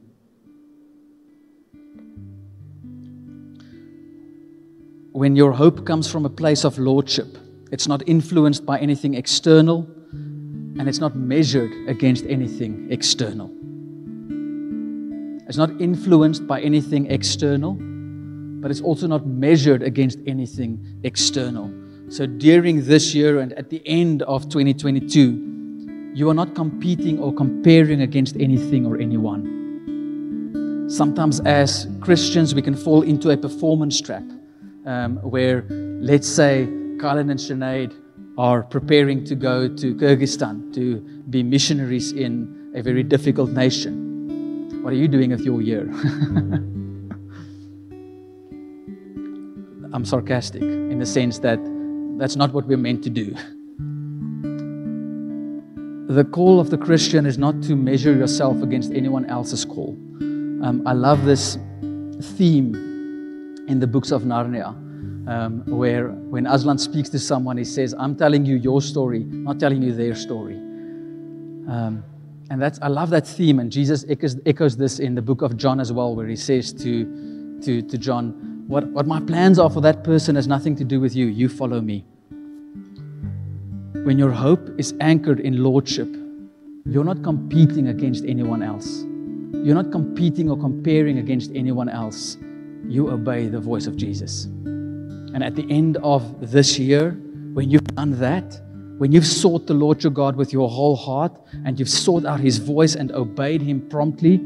When 5.12 5.34
your 5.34 5.50
hope 5.52 5.84
comes 5.84 6.08
from 6.08 6.24
a 6.24 6.30
place 6.30 6.64
of 6.64 6.78
lordship, 6.78 7.36
it's 7.72 7.88
not 7.88 8.08
influenced 8.08 8.64
by 8.64 8.78
anything 8.78 9.14
external 9.14 9.88
and 10.12 10.88
it's 10.88 11.00
not 11.00 11.16
measured 11.16 11.72
against 11.88 12.24
anything 12.26 12.86
external. 12.92 13.50
It's 15.48 15.56
not 15.56 15.70
influenced 15.80 16.46
by 16.46 16.60
anything 16.60 17.10
external, 17.10 17.76
but 18.60 18.70
it's 18.70 18.80
also 18.80 19.06
not 19.06 19.26
measured 19.26 19.82
against 19.82 20.18
anything 20.26 21.00
external. 21.04 21.72
So 22.08 22.26
during 22.26 22.84
this 22.84 23.14
year 23.14 23.40
and 23.40 23.52
at 23.52 23.70
the 23.70 23.82
end 23.86 24.22
of 24.22 24.48
2022, 24.48 26.12
you 26.14 26.28
are 26.30 26.34
not 26.34 26.54
competing 26.54 27.18
or 27.18 27.32
comparing 27.32 28.00
against 28.00 28.36
anything 28.36 28.86
or 28.86 28.98
anyone. 28.98 30.86
Sometimes, 30.88 31.40
as 31.40 31.86
Christians, 32.00 32.54
we 32.54 32.62
can 32.62 32.74
fall 32.74 33.02
into 33.02 33.30
a 33.30 33.36
performance 33.36 34.00
trap 34.00 34.24
um, 34.86 35.18
where, 35.18 35.66
let's 35.68 36.26
say, 36.26 36.66
Colin 36.98 37.28
and 37.28 37.38
Sinead 37.38 37.94
are 38.38 38.62
preparing 38.62 39.22
to 39.24 39.34
go 39.34 39.68
to 39.68 39.94
Kyrgyzstan 39.94 40.72
to 40.74 41.00
be 41.28 41.42
missionaries 41.42 42.12
in 42.12 42.72
a 42.74 42.82
very 42.82 43.02
difficult 43.02 43.50
nation. 43.50 44.80
What 44.82 44.94
are 44.94 44.96
you 44.96 45.08
doing 45.08 45.30
with 45.30 45.40
your 45.40 45.60
year? 45.60 45.84
I'm 49.92 50.04
sarcastic 50.04 50.62
in 50.62 50.98
the 50.98 51.06
sense 51.06 51.38
that 51.40 51.58
that's 52.18 52.36
not 52.36 52.52
what 52.52 52.66
we're 52.66 52.76
meant 52.76 53.02
to 53.04 53.10
do. 53.10 53.34
The 56.12 56.24
call 56.24 56.58
of 56.58 56.70
the 56.70 56.78
Christian 56.78 57.26
is 57.26 57.36
not 57.38 57.62
to 57.64 57.76
measure 57.76 58.14
yourself 58.14 58.62
against 58.62 58.92
anyone 58.92 59.26
else's 59.26 59.64
call. 59.64 59.90
Um, 60.20 60.82
I 60.86 60.92
love 60.92 61.24
this 61.24 61.58
theme 62.36 62.74
in 63.68 63.78
the 63.78 63.86
books 63.86 64.10
of 64.10 64.22
Narnia 64.22 64.74
um, 65.28 65.62
where 65.66 66.08
when 66.08 66.46
Aslan 66.46 66.78
speaks 66.78 67.10
to 67.10 67.18
someone, 67.18 67.58
he 67.58 67.64
says, 67.64 67.94
I'm 67.98 68.16
telling 68.16 68.46
you 68.46 68.56
your 68.56 68.80
story, 68.80 69.24
not 69.24 69.60
telling 69.60 69.82
you 69.82 69.92
their 69.92 70.14
story. 70.14 70.54
Um, 70.56 72.02
and 72.50 72.60
that's, 72.60 72.78
I 72.80 72.88
love 72.88 73.10
that 73.10 73.26
theme. 73.26 73.58
And 73.58 73.70
Jesus 73.70 74.06
echoes, 74.08 74.40
echoes, 74.46 74.76
this 74.76 75.00
in 75.00 75.14
the 75.14 75.20
book 75.20 75.42
of 75.42 75.58
John 75.58 75.80
as 75.80 75.92
well, 75.92 76.16
where 76.16 76.26
he 76.26 76.36
says 76.36 76.72
to, 76.72 77.60
to, 77.62 77.82
to 77.82 77.98
John, 77.98 78.57
what, 78.68 78.86
what 78.88 79.06
my 79.06 79.18
plans 79.18 79.58
are 79.58 79.70
for 79.70 79.80
that 79.80 80.04
person 80.04 80.36
has 80.36 80.46
nothing 80.46 80.76
to 80.76 80.84
do 80.84 81.00
with 81.00 81.16
you. 81.16 81.26
You 81.26 81.48
follow 81.48 81.80
me. 81.80 82.04
When 84.04 84.18
your 84.18 84.30
hope 84.30 84.68
is 84.78 84.92
anchored 85.00 85.40
in 85.40 85.62
lordship, 85.64 86.08
you're 86.84 87.04
not 87.04 87.22
competing 87.22 87.88
against 87.88 88.26
anyone 88.26 88.62
else. 88.62 89.04
You're 89.52 89.74
not 89.74 89.90
competing 89.90 90.50
or 90.50 90.58
comparing 90.58 91.16
against 91.16 91.50
anyone 91.54 91.88
else. 91.88 92.36
You 92.86 93.10
obey 93.10 93.48
the 93.48 93.58
voice 93.58 93.86
of 93.86 93.96
Jesus. 93.96 94.44
And 94.44 95.42
at 95.42 95.54
the 95.54 95.66
end 95.70 95.96
of 96.02 96.52
this 96.52 96.78
year, 96.78 97.12
when 97.54 97.70
you've 97.70 97.86
done 97.96 98.18
that, 98.18 98.60
when 98.98 99.12
you've 99.12 99.26
sought 99.26 99.66
the 99.66 99.74
Lord 99.74 100.04
your 100.04 100.12
God 100.12 100.36
with 100.36 100.52
your 100.52 100.68
whole 100.68 100.94
heart 100.94 101.32
and 101.64 101.78
you've 101.78 101.88
sought 101.88 102.26
out 102.26 102.40
his 102.40 102.58
voice 102.58 102.96
and 102.96 103.12
obeyed 103.12 103.62
him 103.62 103.88
promptly, 103.88 104.42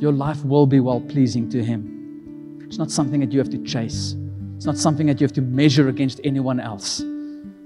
your 0.00 0.12
life 0.12 0.44
will 0.44 0.66
be 0.66 0.80
well 0.80 1.00
pleasing 1.00 1.48
to 1.50 1.62
him. 1.62 1.99
It's 2.70 2.78
not 2.78 2.88
something 2.88 3.18
that 3.18 3.32
you 3.32 3.40
have 3.40 3.50
to 3.50 3.58
chase, 3.64 4.14
it's 4.54 4.64
not 4.64 4.78
something 4.78 5.08
that 5.08 5.20
you 5.20 5.24
have 5.24 5.32
to 5.32 5.42
measure 5.42 5.88
against 5.88 6.20
anyone 6.22 6.60
else 6.60 7.02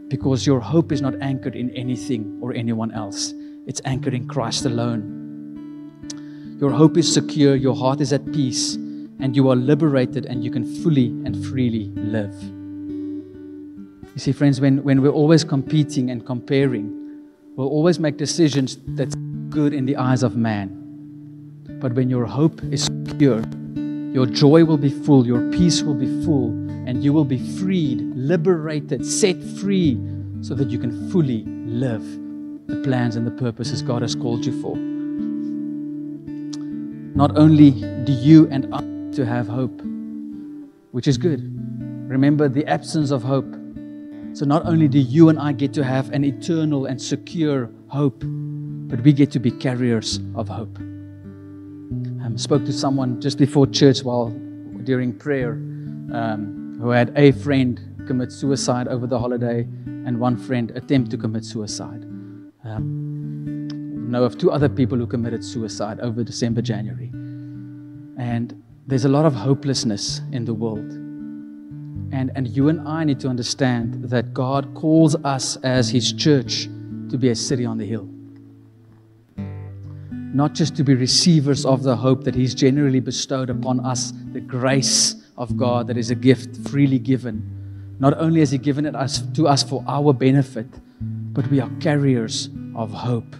because 0.08 0.46
your 0.46 0.60
hope 0.60 0.92
is 0.92 1.02
not 1.02 1.12
anchored 1.20 1.54
in 1.54 1.68
anything 1.76 2.38
or 2.40 2.54
anyone 2.54 2.90
else, 2.90 3.34
it's 3.66 3.82
anchored 3.84 4.14
in 4.14 4.26
Christ 4.26 4.64
alone. 4.64 6.56
Your 6.58 6.70
hope 6.70 6.96
is 6.96 7.12
secure, 7.12 7.54
your 7.54 7.76
heart 7.76 8.00
is 8.00 8.14
at 8.14 8.24
peace, 8.32 8.76
and 8.76 9.36
you 9.36 9.50
are 9.50 9.56
liberated 9.56 10.24
and 10.24 10.42
you 10.42 10.50
can 10.50 10.64
fully 10.82 11.08
and 11.26 11.44
freely 11.48 11.92
live. 11.96 12.34
You 14.14 14.18
see, 14.20 14.32
friends, 14.32 14.58
when, 14.58 14.82
when 14.84 15.02
we're 15.02 15.10
always 15.10 15.44
competing 15.44 16.08
and 16.12 16.24
comparing, 16.24 17.28
we'll 17.56 17.68
always 17.68 17.98
make 17.98 18.16
decisions 18.16 18.78
that's 18.96 19.16
good 19.50 19.74
in 19.74 19.84
the 19.84 19.98
eyes 19.98 20.22
of 20.22 20.34
man. 20.34 20.80
But 21.78 21.92
when 21.92 22.08
your 22.08 22.24
hope 22.24 22.62
is 22.72 22.88
pure, 23.18 23.42
your 24.14 24.24
joy 24.24 24.64
will 24.64 24.78
be 24.78 24.88
full, 24.88 25.26
your 25.26 25.50
peace 25.50 25.82
will 25.82 25.94
be 25.94 26.24
full, 26.24 26.48
and 26.86 27.04
you 27.04 27.12
will 27.12 27.26
be 27.26 27.38
freed, 27.58 28.00
liberated, 28.14 29.04
set 29.04 29.42
free, 29.42 30.00
so 30.40 30.54
that 30.54 30.70
you 30.70 30.78
can 30.78 31.10
fully 31.10 31.44
live 31.66 32.02
the 32.66 32.80
plans 32.82 33.16
and 33.16 33.26
the 33.26 33.30
purposes 33.32 33.82
God 33.82 34.00
has 34.00 34.14
called 34.14 34.46
you 34.46 34.62
for. 34.62 34.76
Not 37.16 37.36
only 37.36 37.72
do 38.04 38.12
you 38.12 38.48
and 38.48 38.74
I 38.74 38.80
to 39.16 39.26
have 39.26 39.48
hope, 39.48 39.82
which 40.92 41.06
is 41.06 41.18
good. 41.18 41.42
Remember 42.08 42.48
the 42.48 42.66
absence 42.66 43.10
of 43.10 43.22
hope 43.22 43.52
so 44.34 44.44
not 44.44 44.66
only 44.66 44.88
do 44.88 44.98
you 44.98 45.28
and 45.28 45.38
I 45.38 45.52
get 45.52 45.72
to 45.74 45.84
have 45.84 46.10
an 46.10 46.24
eternal 46.24 46.86
and 46.86 47.00
secure 47.00 47.70
hope, 47.86 48.24
but 48.88 49.00
we 49.02 49.12
get 49.12 49.30
to 49.30 49.38
be 49.38 49.52
carriers 49.52 50.18
of 50.34 50.48
hope. 50.48 50.76
Um, 52.24 52.38
spoke 52.38 52.64
to 52.64 52.72
someone 52.72 53.20
just 53.20 53.36
before 53.36 53.66
church 53.66 54.02
while 54.02 54.30
during 54.84 55.12
prayer 55.12 55.52
um, 55.52 56.78
who 56.80 56.88
had 56.88 57.12
a 57.16 57.32
friend 57.32 57.78
commit 58.06 58.32
suicide 58.32 58.88
over 58.88 59.06
the 59.06 59.18
holiday 59.18 59.68
and 60.06 60.18
one 60.18 60.38
friend 60.38 60.70
attempt 60.70 61.10
to 61.10 61.18
commit 61.18 61.44
suicide. 61.44 62.02
Um, 62.64 64.10
know 64.10 64.24
of 64.24 64.38
two 64.38 64.50
other 64.50 64.70
people 64.70 64.96
who 64.96 65.06
committed 65.06 65.44
suicide 65.44 66.00
over 66.00 66.24
December, 66.24 66.62
January. 66.62 67.10
And 68.16 68.62
there's 68.86 69.04
a 69.04 69.10
lot 69.10 69.26
of 69.26 69.34
hopelessness 69.34 70.22
in 70.32 70.46
the 70.46 70.54
world. 70.54 70.92
And, 72.12 72.30
and 72.34 72.48
you 72.48 72.70
and 72.70 72.88
I 72.88 73.04
need 73.04 73.20
to 73.20 73.28
understand 73.28 74.04
that 74.04 74.32
God 74.32 74.74
calls 74.74 75.14
us 75.24 75.56
as 75.56 75.90
His 75.90 76.10
church 76.10 76.68
to 77.10 77.18
be 77.18 77.28
a 77.28 77.34
city 77.34 77.66
on 77.66 77.76
the 77.76 77.84
hill. 77.84 78.08
Not 80.34 80.52
just 80.52 80.76
to 80.76 80.84
be 80.84 80.94
receivers 80.94 81.64
of 81.64 81.82
the 81.82 81.96
hope 81.96 82.24
that 82.24 82.34
He's 82.34 82.54
generally 82.54 83.00
bestowed 83.00 83.50
upon 83.50 83.80
us, 83.80 84.12
the 84.32 84.40
grace 84.40 85.14
of 85.36 85.56
God 85.56 85.86
that 85.86 85.96
is 85.96 86.10
a 86.10 86.14
gift 86.14 86.56
freely 86.68 86.98
given. 86.98 87.96
Not 88.00 88.18
only 88.18 88.40
has 88.40 88.50
He 88.50 88.58
given 88.58 88.84
it 88.84 88.94
us, 88.96 89.22
to 89.34 89.46
us 89.46 89.62
for 89.62 89.84
our 89.86 90.12
benefit, 90.12 90.66
but 91.00 91.46
we 91.48 91.60
are 91.60 91.70
carriers 91.80 92.50
of 92.74 92.90
hope. 92.90 93.36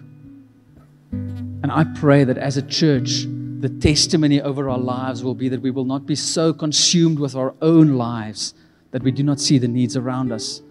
And 1.10 1.72
I 1.72 1.84
pray 1.96 2.24
that 2.24 2.38
as 2.38 2.56
a 2.56 2.62
church, 2.62 3.24
the 3.60 3.68
testimony 3.80 4.40
over 4.40 4.70
our 4.70 4.78
lives 4.78 5.24
will 5.24 5.34
be 5.34 5.48
that 5.48 5.62
we 5.62 5.70
will 5.70 5.84
not 5.84 6.06
be 6.06 6.14
so 6.14 6.52
consumed 6.52 7.18
with 7.18 7.34
our 7.34 7.54
own 7.60 7.94
lives 7.94 8.54
that 8.92 9.02
we 9.02 9.10
do 9.10 9.22
not 9.22 9.40
see 9.40 9.58
the 9.58 9.66
needs 9.66 9.96
around 9.96 10.30
us, 10.30 10.62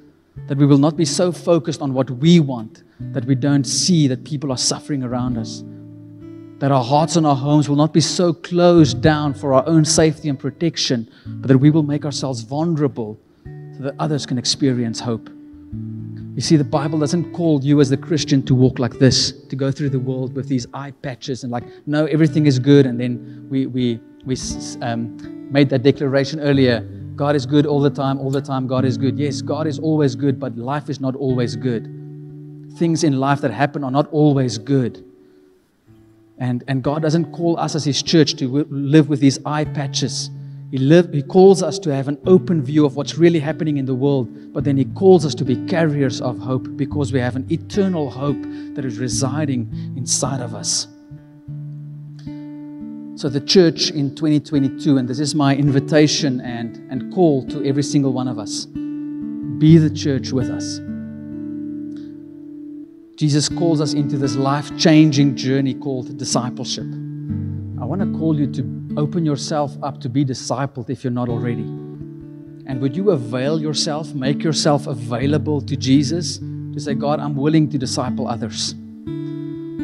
that 0.48 0.58
we 0.58 0.66
will 0.66 0.78
not 0.78 0.96
be 0.96 1.06
so 1.06 1.32
focused 1.32 1.82
on 1.82 1.94
what 1.94 2.10
we 2.10 2.40
want 2.40 2.84
that 3.12 3.26
we 3.26 3.36
don't 3.36 3.66
see 3.66 4.08
that 4.08 4.24
people 4.24 4.52
are 4.52 4.58
suffering 4.58 5.04
around 5.04 5.38
us, 5.38 5.64
that 6.64 6.72
our 6.72 6.82
hearts 6.82 7.18
and 7.18 7.28
our 7.28 7.36
homes 7.36 7.68
will 7.68 7.76
not 7.76 7.92
be 7.92 8.00
so 8.00 8.32
closed 8.32 9.02
down 9.02 9.34
for 9.34 9.54
our 9.54 9.68
own 9.68 9.84
safety 9.84 10.30
and 10.30 10.40
protection, 10.40 11.12
but 11.26 11.50
that 11.50 11.58
we 11.58 11.70
will 11.70 11.84
make 11.84 12.06
ourselves 12.06 12.40
vulnerable 12.40 13.20
so 13.76 13.84
that 13.84 13.94
others 14.00 14.26
can 14.26 14.38
experience 14.38 14.98
hope. 14.98 15.28
You 15.28 16.40
see, 16.40 16.56
the 16.56 16.64
Bible 16.64 16.98
doesn't 17.00 17.34
call 17.34 17.62
you 17.62 17.82
as 17.82 17.90
the 17.90 17.98
Christian 17.98 18.42
to 18.44 18.56
walk 18.56 18.80
like 18.80 18.94
this, 18.94 19.34
to 19.50 19.58
go 19.58 19.72
through 19.72 19.90
the 19.90 20.00
world 20.00 20.38
with 20.38 20.48
these 20.48 20.66
eye 20.74 20.92
patches 20.92 21.44
and 21.44 21.52
like, 21.52 21.66
no, 21.86 22.06
everything 22.06 22.46
is 22.46 22.60
good. 22.60 22.86
And 22.86 22.98
then 22.98 23.46
we, 23.50 23.66
we, 23.66 24.00
we 24.24 24.38
um, 24.82 25.52
made 25.52 25.68
that 25.70 25.84
declaration 25.84 26.40
earlier 26.40 26.80
God 27.18 27.36
is 27.36 27.46
good 27.46 27.66
all 27.66 27.82
the 27.82 27.90
time, 27.90 28.18
all 28.20 28.32
the 28.32 28.42
time, 28.42 28.68
God 28.68 28.86
is 28.86 28.98
good. 28.98 29.20
Yes, 29.20 29.42
God 29.42 29.68
is 29.68 29.80
always 29.80 30.16
good, 30.16 30.40
but 30.40 30.58
life 30.58 30.90
is 30.90 31.02
not 31.02 31.14
always 31.18 31.58
good. 31.58 31.84
Things 32.78 33.04
in 33.04 33.20
life 33.20 33.42
that 33.42 33.52
happen 33.52 33.84
are 33.84 33.92
not 33.92 34.08
always 34.14 34.58
good. 34.58 35.04
And, 36.38 36.64
and 36.68 36.84
God 36.84 37.02
doesn't 37.02 37.32
call 37.32 37.60
us 37.60 37.76
as 37.76 37.86
His 37.86 38.02
church 38.02 38.36
to 38.36 38.66
live 38.70 39.10
with 39.10 39.20
these 39.20 39.40
eye 39.46 39.66
patches 39.66 40.30
he, 40.74 40.80
live, 40.80 41.14
he 41.14 41.22
calls 41.22 41.62
us 41.62 41.78
to 41.78 41.94
have 41.94 42.08
an 42.08 42.18
open 42.26 42.64
view 42.64 42.84
of 42.84 42.96
what's 42.96 43.20
really 43.20 43.40
happening 43.40 43.78
in 43.78 43.86
the 43.86 43.94
world, 43.94 44.52
but 44.52 44.64
then 44.64 44.76
He 44.76 44.86
calls 44.86 45.24
us 45.24 45.36
to 45.36 45.46
be 45.46 45.56
carriers 45.68 46.20
of 46.20 46.40
hope 46.40 46.68
because 46.76 47.14
we 47.14 47.20
have 47.20 47.36
an 47.36 47.46
eternal 47.52 48.10
hope 48.10 48.42
that 48.74 48.84
is 48.84 48.98
residing 48.98 49.70
inside 49.96 50.42
of 50.42 50.56
us. 50.56 50.88
So, 53.22 53.30
the 53.30 53.40
church 53.40 53.92
in 53.92 54.16
2022, 54.16 54.98
and 54.98 55.08
this 55.08 55.20
is 55.20 55.36
my 55.36 55.56
invitation 55.56 56.42
and, 56.42 56.78
and 56.92 57.14
call 57.14 57.46
to 57.50 57.64
every 57.64 57.84
single 57.84 58.12
one 58.12 58.28
of 58.28 58.40
us 58.40 58.66
be 58.66 59.78
the 59.78 59.92
church 59.92 60.32
with 60.32 60.50
us. 60.50 60.80
Jesus 63.24 63.48
calls 63.48 63.80
us 63.80 63.94
into 63.94 64.18
this 64.18 64.36
life 64.36 64.78
changing 64.78 65.38
journey 65.38 65.74
called 65.74 66.18
discipleship. 66.18 66.84
I 66.84 67.86
want 67.86 68.02
to 68.02 68.20
call 68.20 68.38
you 68.38 68.48
to 68.52 68.96
open 68.98 69.26
yourself 69.26 69.78
up 69.82 70.02
to 70.02 70.10
be 70.10 70.26
discipled 70.26 70.90
if 70.90 71.06
you're 71.06 71.12
not 71.12 71.30
already. 71.30 71.62
And 71.62 72.82
would 72.82 72.98
you 72.98 73.12
avail 73.12 73.62
yourself, 73.62 74.14
make 74.14 74.44
yourself 74.44 74.88
available 74.88 75.62
to 75.62 75.78
Jesus 75.78 76.40
to 76.40 76.80
say, 76.82 76.96
God, 76.96 77.22
I'm 77.22 77.38
willing 77.38 77.70
to 77.70 77.78
disciple 77.78 78.28
others? 78.28 78.76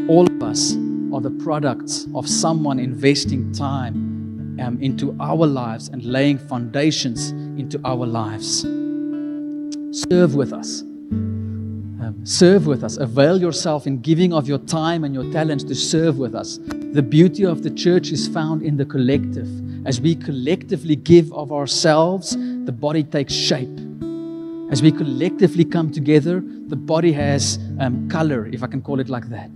All 0.10 0.28
of 0.30 0.44
us 0.44 0.74
are 1.14 1.22
the 1.22 1.34
products 1.42 2.08
of 2.16 2.28
someone 2.28 2.78
investing 2.78 3.54
time 3.54 4.58
um, 4.60 4.78
into 4.82 5.16
our 5.22 5.48
lives 5.48 5.88
and 5.88 6.04
laying 6.04 6.38
foundations 6.38 7.30
into 7.58 7.80
our 7.86 8.06
lives. 8.06 8.64
Serve 10.10 10.36
with 10.36 10.52
us. 10.52 10.84
Serve 12.24 12.68
with 12.68 12.84
us. 12.84 12.98
Avail 12.98 13.40
yourself 13.40 13.88
in 13.88 14.02
giving 14.02 14.34
of 14.34 14.48
your 14.48 14.58
time 14.60 15.04
and 15.04 15.14
your 15.14 15.32
talents 15.32 15.64
to 15.64 15.76
serve 15.76 16.18
with 16.18 16.36
us. 16.36 16.60
The 16.92 17.02
beauty 17.02 17.46
of 17.46 17.64
the 17.64 17.70
church 17.70 18.12
is 18.12 18.28
found 18.28 18.62
in 18.62 18.78
the 18.78 18.86
collective. 18.86 19.48
As 19.88 20.02
we 20.02 20.16
collectively 20.16 20.96
give 20.96 21.32
of 21.34 21.52
ourselves, 21.52 22.36
the 22.66 22.72
body 22.72 23.04
takes 23.04 23.34
shape. 23.34 23.70
As 24.70 24.82
we 24.82 24.92
collectively 24.92 25.66
come 25.66 25.92
together, 25.92 26.44
the 26.44 26.76
body 26.76 27.12
has 27.14 27.58
um, 27.80 28.10
color, 28.10 28.48
if 28.48 28.64
I 28.64 28.68
can 28.68 28.82
call 28.82 29.00
it 29.00 29.10
like 29.10 29.30
that. 29.30 29.50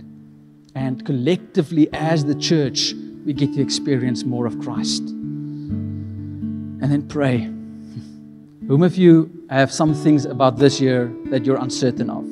And 0.74 1.04
collectively, 1.04 1.88
as 1.92 2.24
the 2.24 2.34
church, 2.34 2.94
we 3.24 3.32
get 3.32 3.52
to 3.54 3.60
experience 3.60 4.24
more 4.24 4.46
of 4.46 4.58
Christ. 4.58 5.02
And 5.02 6.82
then 6.82 7.06
pray. 7.08 7.38
Whom 8.66 8.82
of 8.82 8.96
you 8.96 9.30
have 9.50 9.70
some 9.72 9.94
things 9.94 10.24
about 10.24 10.58
this 10.58 10.80
year 10.80 11.14
that 11.26 11.44
you're 11.44 11.58
uncertain 11.58 12.10
of? 12.10 12.24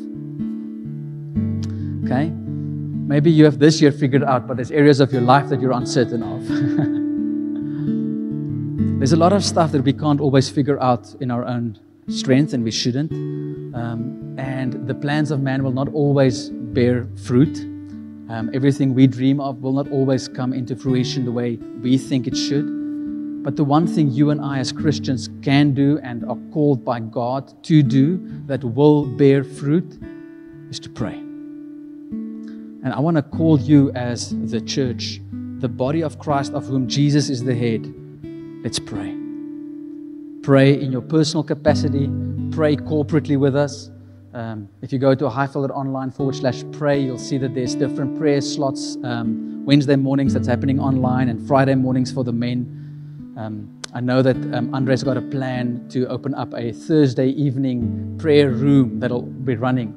Okay? 2.13 2.31
Maybe 2.31 3.31
you 3.31 3.45
have 3.45 3.59
this 3.59 3.81
year 3.81 3.91
figured 3.91 4.23
out, 4.23 4.47
but 4.47 4.57
there's 4.57 4.71
areas 4.71 5.01
of 5.01 5.13
your 5.13 5.23
life 5.23 5.49
that 5.49 5.61
you're 5.61 5.73
uncertain 5.73 6.23
of. 6.23 6.47
there's 8.99 9.13
a 9.13 9.17
lot 9.17 9.33
of 9.33 9.45
stuff 9.45 9.73
that 9.73 9.83
we 9.83 9.93
can't 9.93 10.21
always 10.21 10.49
figure 10.49 10.81
out 10.81 11.15
in 11.21 11.31
our 11.31 11.45
own 11.45 11.79
strength, 12.09 12.53
and 12.53 12.65
we 12.65 12.71
shouldn't. 12.71 13.13
Um, 13.75 14.37
and 14.39 14.87
the 14.87 14.95
plans 14.95 15.31
of 15.31 15.41
man 15.41 15.63
will 15.63 15.73
not 15.73 15.89
always 15.93 16.51
bear 16.51 17.07
fruit. 17.25 17.59
Um, 18.29 18.51
everything 18.55 18.95
we 18.95 19.07
dream 19.07 19.41
of 19.41 19.63
will 19.63 19.73
not 19.73 19.91
always 19.91 20.29
come 20.29 20.53
into 20.53 20.77
fruition 20.77 21.25
the 21.25 21.33
way 21.33 21.57
we 21.57 21.99
think 21.99 22.27
it 22.27 22.37
should. 22.37 23.43
But 23.43 23.57
the 23.57 23.65
one 23.65 23.87
thing 23.87 24.11
you 24.11 24.31
and 24.31 24.41
I, 24.41 24.59
as 24.59 24.71
Christians, 24.71 25.29
can 25.43 25.75
do 25.75 25.99
and 26.03 26.25
are 26.25 26.39
called 26.53 26.85
by 26.85 27.01
God 27.01 27.53
to 27.65 27.83
do 27.83 28.21
that 28.47 28.63
will 28.63 29.07
bear 29.07 29.43
fruit 29.43 29.99
is 30.71 30.79
to 30.81 30.89
pray. 30.89 31.22
And 32.85 32.93
I 32.93 32.99
want 32.99 33.17
to 33.17 33.23
call 33.23 33.61
you 33.61 33.93
as 33.93 34.37
the 34.51 34.61
church, 34.61 35.21
the 35.59 35.69
body 35.69 36.03
of 36.03 36.19
Christ 36.19 36.53
of 36.53 36.67
whom 36.67 36.89
Jesus 36.89 37.31
is 37.31 37.45
the 37.45 37.55
head. 37.55 37.87
Let's 38.65 38.81
pray. 38.81 39.17
Pray 40.43 40.81
in 40.81 40.91
your 40.91 41.03
personal 41.03 41.45
capacity, 41.45 42.11
pray 42.51 42.75
corporately 42.75 43.39
with 43.39 43.55
us. 43.55 43.91
Um, 44.35 44.69
if 44.81 44.93
you 44.93 44.99
go 44.99 45.15
to 45.15 45.29
Highfield 45.29 45.71
online 45.71 46.11
forward 46.11 46.35
slash 46.35 46.65
pray, 46.73 47.01
you'll 47.01 47.19
see 47.19 47.39
that 47.39 47.55
there's 47.55 47.77
different 47.77 48.19
prayer 48.19 48.41
slots. 48.41 48.97
Um, 49.05 49.65
Wednesday 49.65 49.95
mornings 49.95 50.35
that's 50.35 50.49
happening 50.49 50.81
online, 50.81 51.29
and 51.29 51.47
Friday 51.47 51.77
mornings 51.77 52.11
for 52.11 52.25
the 52.25 52.33
men. 52.33 53.35
Um, 53.37 53.81
I 53.95 54.01
know 54.01 54.23
that 54.23 54.37
um, 54.55 54.75
Andre's 54.75 55.05
got 55.05 55.17
a 55.17 55.23
plan 55.23 55.87
to 55.91 56.07
open 56.09 56.35
up 56.35 56.53
a 56.55 56.73
Thursday 56.73 57.29
evening 57.29 58.17
prayer 58.19 58.51
room 58.51 58.99
that'll 58.99 59.23
be 59.23 59.55
running. 59.55 59.95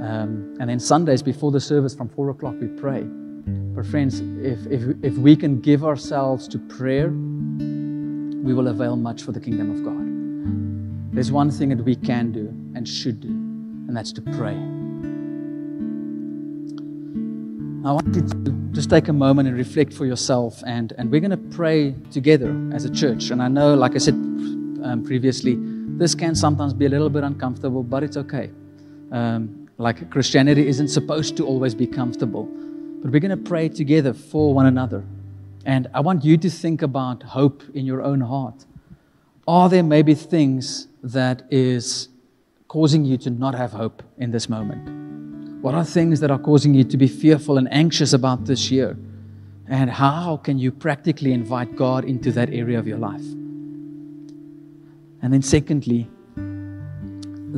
Um, 0.00 0.56
and 0.60 0.68
then 0.68 0.80
Sundays 0.80 1.22
before 1.22 1.50
the 1.50 1.60
service 1.60 1.94
from 1.94 2.08
4 2.08 2.30
o'clock, 2.30 2.54
we 2.60 2.68
pray. 2.68 3.02
But, 3.02 3.86
friends, 3.86 4.20
if, 4.20 4.66
if, 4.66 4.82
if 5.02 5.14
we 5.18 5.36
can 5.36 5.60
give 5.60 5.84
ourselves 5.84 6.48
to 6.48 6.58
prayer, 6.58 7.08
we 7.08 8.54
will 8.54 8.68
avail 8.68 8.96
much 8.96 9.22
for 9.22 9.32
the 9.32 9.40
kingdom 9.40 9.70
of 9.70 9.84
God. 9.84 11.14
There's 11.14 11.30
one 11.30 11.50
thing 11.50 11.68
that 11.70 11.84
we 11.84 11.94
can 11.94 12.32
do 12.32 12.48
and 12.74 12.88
should 12.88 13.20
do, 13.20 13.28
and 13.28 13.96
that's 13.96 14.12
to 14.12 14.20
pray. 14.20 14.56
I 17.86 17.92
want 17.92 18.14
you 18.14 18.22
to 18.22 18.50
just 18.72 18.90
take 18.90 19.08
a 19.08 19.12
moment 19.12 19.46
and 19.46 19.56
reflect 19.56 19.92
for 19.92 20.06
yourself, 20.06 20.62
and, 20.66 20.92
and 20.98 21.10
we're 21.10 21.20
going 21.20 21.30
to 21.30 21.56
pray 21.56 21.94
together 22.10 22.50
as 22.72 22.84
a 22.84 22.90
church. 22.90 23.30
And 23.30 23.42
I 23.42 23.48
know, 23.48 23.74
like 23.74 23.94
I 23.94 23.98
said 23.98 24.14
um, 24.14 25.02
previously, 25.04 25.56
this 25.96 26.14
can 26.14 26.34
sometimes 26.34 26.72
be 26.72 26.86
a 26.86 26.88
little 26.88 27.10
bit 27.10 27.24
uncomfortable, 27.24 27.82
but 27.82 28.02
it's 28.02 28.16
okay. 28.16 28.50
Um, 29.12 29.63
like 29.78 30.10
Christianity 30.10 30.66
isn't 30.68 30.88
supposed 30.88 31.36
to 31.36 31.46
always 31.46 31.74
be 31.74 31.86
comfortable. 31.86 32.44
But 33.02 33.12
we're 33.12 33.20
going 33.20 33.30
to 33.30 33.48
pray 33.50 33.68
together 33.68 34.14
for 34.14 34.54
one 34.54 34.66
another. 34.66 35.04
And 35.66 35.88
I 35.94 36.00
want 36.00 36.24
you 36.24 36.36
to 36.36 36.50
think 36.50 36.82
about 36.82 37.22
hope 37.22 37.62
in 37.74 37.86
your 37.86 38.02
own 38.02 38.20
heart. 38.20 38.66
Are 39.46 39.68
there 39.68 39.82
maybe 39.82 40.14
things 40.14 40.88
that 41.02 41.42
is 41.50 42.08
causing 42.68 43.04
you 43.04 43.16
to 43.18 43.30
not 43.30 43.54
have 43.54 43.72
hope 43.72 44.02
in 44.18 44.30
this 44.30 44.48
moment? 44.48 45.62
What 45.62 45.74
are 45.74 45.84
things 45.84 46.20
that 46.20 46.30
are 46.30 46.38
causing 46.38 46.74
you 46.74 46.84
to 46.84 46.96
be 46.96 47.08
fearful 47.08 47.56
and 47.58 47.72
anxious 47.72 48.12
about 48.12 48.44
this 48.44 48.70
year? 48.70 48.96
And 49.66 49.90
how 49.90 50.36
can 50.36 50.58
you 50.58 50.70
practically 50.70 51.32
invite 51.32 51.74
God 51.74 52.04
into 52.04 52.30
that 52.32 52.50
area 52.50 52.78
of 52.78 52.86
your 52.86 52.98
life? 52.98 53.24
And 55.22 55.32
then, 55.32 55.40
secondly, 55.40 56.10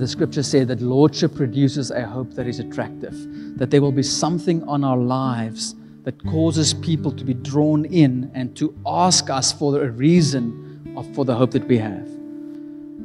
the 0.01 0.07
scripture 0.07 0.43
said 0.43 0.69
that 0.69 0.83
lordship 0.83 1.35
produces 1.35 1.91
a 1.91 2.07
hope 2.07 2.33
that 2.35 2.47
is 2.47 2.61
attractive, 2.61 3.15
that 3.59 3.71
there 3.71 3.81
will 3.81 3.93
be 3.93 4.03
something 4.03 4.63
on 4.65 4.85
our 4.85 4.99
lives 4.99 5.75
that 6.05 6.23
causes 6.27 6.75
people 6.75 7.11
to 7.11 7.25
be 7.25 7.35
drawn 7.35 7.85
in 7.87 8.31
and 8.35 8.57
to 8.57 8.79
ask 8.87 9.31
us 9.31 9.53
for 9.53 9.83
a 9.83 9.91
reason 9.91 10.95
of, 10.97 11.13
for 11.15 11.25
the 11.25 11.35
hope 11.35 11.51
that 11.51 11.67
we 11.67 11.79
have. 11.79 12.09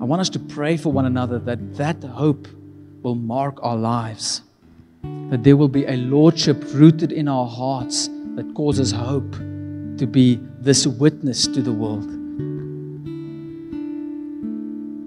I 0.01 0.03
want 0.03 0.19
us 0.19 0.29
to 0.29 0.39
pray 0.39 0.77
for 0.77 0.91
one 0.91 1.05
another 1.05 1.39
that 1.39 1.75
that 1.77 2.03
hope 2.03 2.47
will 3.01 3.15
mark 3.15 3.57
our 3.63 3.77
lives, 3.77 4.41
that 5.29 5.43
there 5.43 5.55
will 5.55 5.69
be 5.69 5.85
a 5.85 5.95
lordship 5.95 6.61
rooted 6.73 7.11
in 7.11 7.27
our 7.27 7.47
hearts 7.47 8.09
that 8.35 8.53
causes 8.53 8.91
hope 8.91 9.31
to 9.97 10.05
be 10.05 10.39
this 10.59 10.85
witness 10.85 11.47
to 11.47 11.61
the 11.61 11.71
world. 11.71 12.20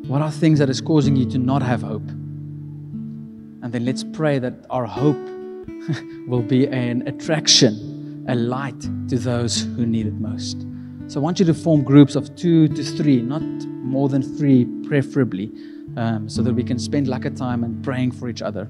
What 0.07 0.21
are 0.21 0.31
things 0.31 0.59
that 0.59 0.69
is 0.69 0.83
causing 0.83 1.17
you 1.17 1.25
to 1.31 1.39
not 1.39 1.63
have 1.63 1.81
hope? 1.81 2.07
And 2.11 3.73
then 3.73 3.87
let's 3.87 4.05
pray 4.05 4.39
that 4.39 4.53
our 4.69 4.85
hope 4.85 5.17
will 6.27 6.43
be 6.43 6.69
an 6.69 7.09
attraction, 7.09 8.27
a 8.29 8.35
light 8.35 8.79
to 9.09 9.19
those 9.19 9.63
who 9.63 9.87
need 9.87 10.07
it 10.07 10.13
most. 10.21 10.67
So 11.07 11.21
I 11.21 11.23
want 11.23 11.41
you 11.41 11.47
to 11.47 11.55
form 11.55 11.83
groups 11.83 12.17
of 12.17 12.37
two 12.37 12.69
to 12.69 12.85
three, 12.85 13.23
not 13.23 13.41
more 13.41 14.11
than 14.11 14.21
three, 14.21 14.67
preferably, 14.87 15.51
um, 15.97 16.29
so 16.29 16.43
that 16.43 16.53
we 16.53 16.65
can 16.65 16.79
spend 16.79 17.09
like 17.09 17.25
a 17.25 17.31
time 17.31 17.65
and 17.65 17.83
praying 17.83 18.11
for 18.13 18.29
each 18.29 18.43
other. 18.43 18.69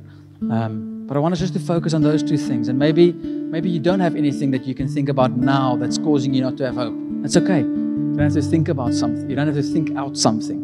Um, 0.53 1.05
but 1.09 1.16
I 1.16 1.20
want 1.20 1.33
us 1.33 1.40
just 1.40 1.55
to 1.55 1.61
focus 1.61 1.94
on 1.94 2.03
those 2.03 2.23
two 2.23 2.38
things. 2.38 2.68
And 2.68 2.79
maybe, 2.79 3.12
maybe 3.12 3.68
you 3.68 3.81
don't 3.81 4.01
have 4.01 4.14
anything 4.14 4.53
that 4.53 4.66
you 4.66 4.75
can 4.77 4.87
think 4.87 5.09
about 5.09 5.33
now 5.33 5.75
that's 5.75 5.99
causing 5.99 6.33
you 6.33 6.42
not 6.42 6.57
to 6.59 6.66
have 6.66 6.77
hope. 6.77 6.94
That's 7.23 7.37
okay. 7.37 7.59
You 7.59 8.14
don't 8.14 8.20
have 8.20 8.35
to 8.35 8.42
think 8.42 8.68
about 8.68 8.94
something. 8.94 9.29
You 9.29 9.35
don't 9.35 9.49
have 9.49 9.57
to 9.57 9.62
think 9.64 9.97
out 9.97 10.16
something. 10.16 10.63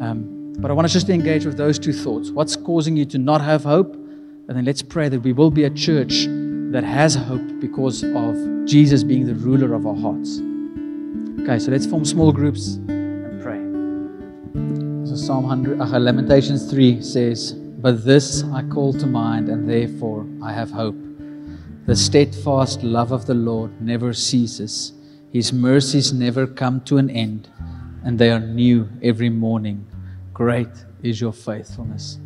Um, 0.00 0.54
but 0.58 0.70
I 0.70 0.74
want 0.74 0.86
us 0.86 0.92
just 0.92 1.06
to 1.06 1.12
engage 1.12 1.44
with 1.44 1.56
those 1.56 1.78
two 1.78 1.92
thoughts. 1.92 2.30
What's 2.30 2.56
causing 2.56 2.96
you 2.96 3.04
to 3.06 3.18
not 3.18 3.40
have 3.40 3.64
hope? 3.64 3.94
And 3.94 4.56
then 4.56 4.64
let's 4.64 4.82
pray 4.82 5.08
that 5.08 5.20
we 5.20 5.32
will 5.32 5.50
be 5.50 5.64
a 5.64 5.70
church 5.70 6.26
that 6.72 6.84
has 6.84 7.14
hope 7.14 7.60
because 7.60 8.02
of 8.02 8.66
Jesus 8.66 9.04
being 9.04 9.26
the 9.26 9.34
ruler 9.34 9.74
of 9.74 9.86
our 9.86 9.94
hearts. 9.94 10.40
Okay, 11.42 11.58
so 11.58 11.70
let's 11.70 11.86
form 11.86 12.04
small 12.04 12.32
groups 12.32 12.74
and 12.88 13.42
pray. 13.42 13.60
So 15.08 15.16
Psalm 15.16 15.44
100, 15.44 15.80
uh, 15.80 15.98
Lamentations 15.98 16.70
3 16.70 17.02
says, 17.02 17.52
But 17.52 18.04
this 18.04 18.42
I 18.44 18.62
call 18.62 18.92
to 18.94 19.06
mind, 19.06 19.48
and 19.48 19.68
therefore 19.68 20.26
I 20.42 20.52
have 20.52 20.70
hope. 20.70 20.96
The 21.86 21.96
steadfast 21.96 22.82
love 22.82 23.10
of 23.10 23.26
the 23.26 23.34
Lord 23.34 23.80
never 23.80 24.12
ceases. 24.12 24.92
His 25.32 25.52
mercies 25.52 26.12
never 26.12 26.46
come 26.46 26.80
to 26.82 26.98
an 26.98 27.10
end, 27.10 27.48
and 28.04 28.18
they 28.18 28.30
are 28.30 28.40
new 28.40 28.88
every 29.02 29.30
morning. 29.30 29.86
Great 30.40 30.86
is 31.02 31.20
your 31.20 31.34
faithfulness. 31.34 32.18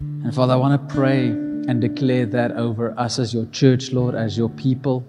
And 0.00 0.34
Father, 0.34 0.54
I 0.54 0.56
want 0.56 0.88
to 0.88 0.92
pray 0.92 1.28
and 1.28 1.80
declare 1.80 2.26
that 2.26 2.50
over 2.50 2.98
us 2.98 3.20
as 3.20 3.32
your 3.32 3.46
church, 3.52 3.92
Lord, 3.92 4.16
as 4.16 4.36
your 4.36 4.48
people 4.48 5.06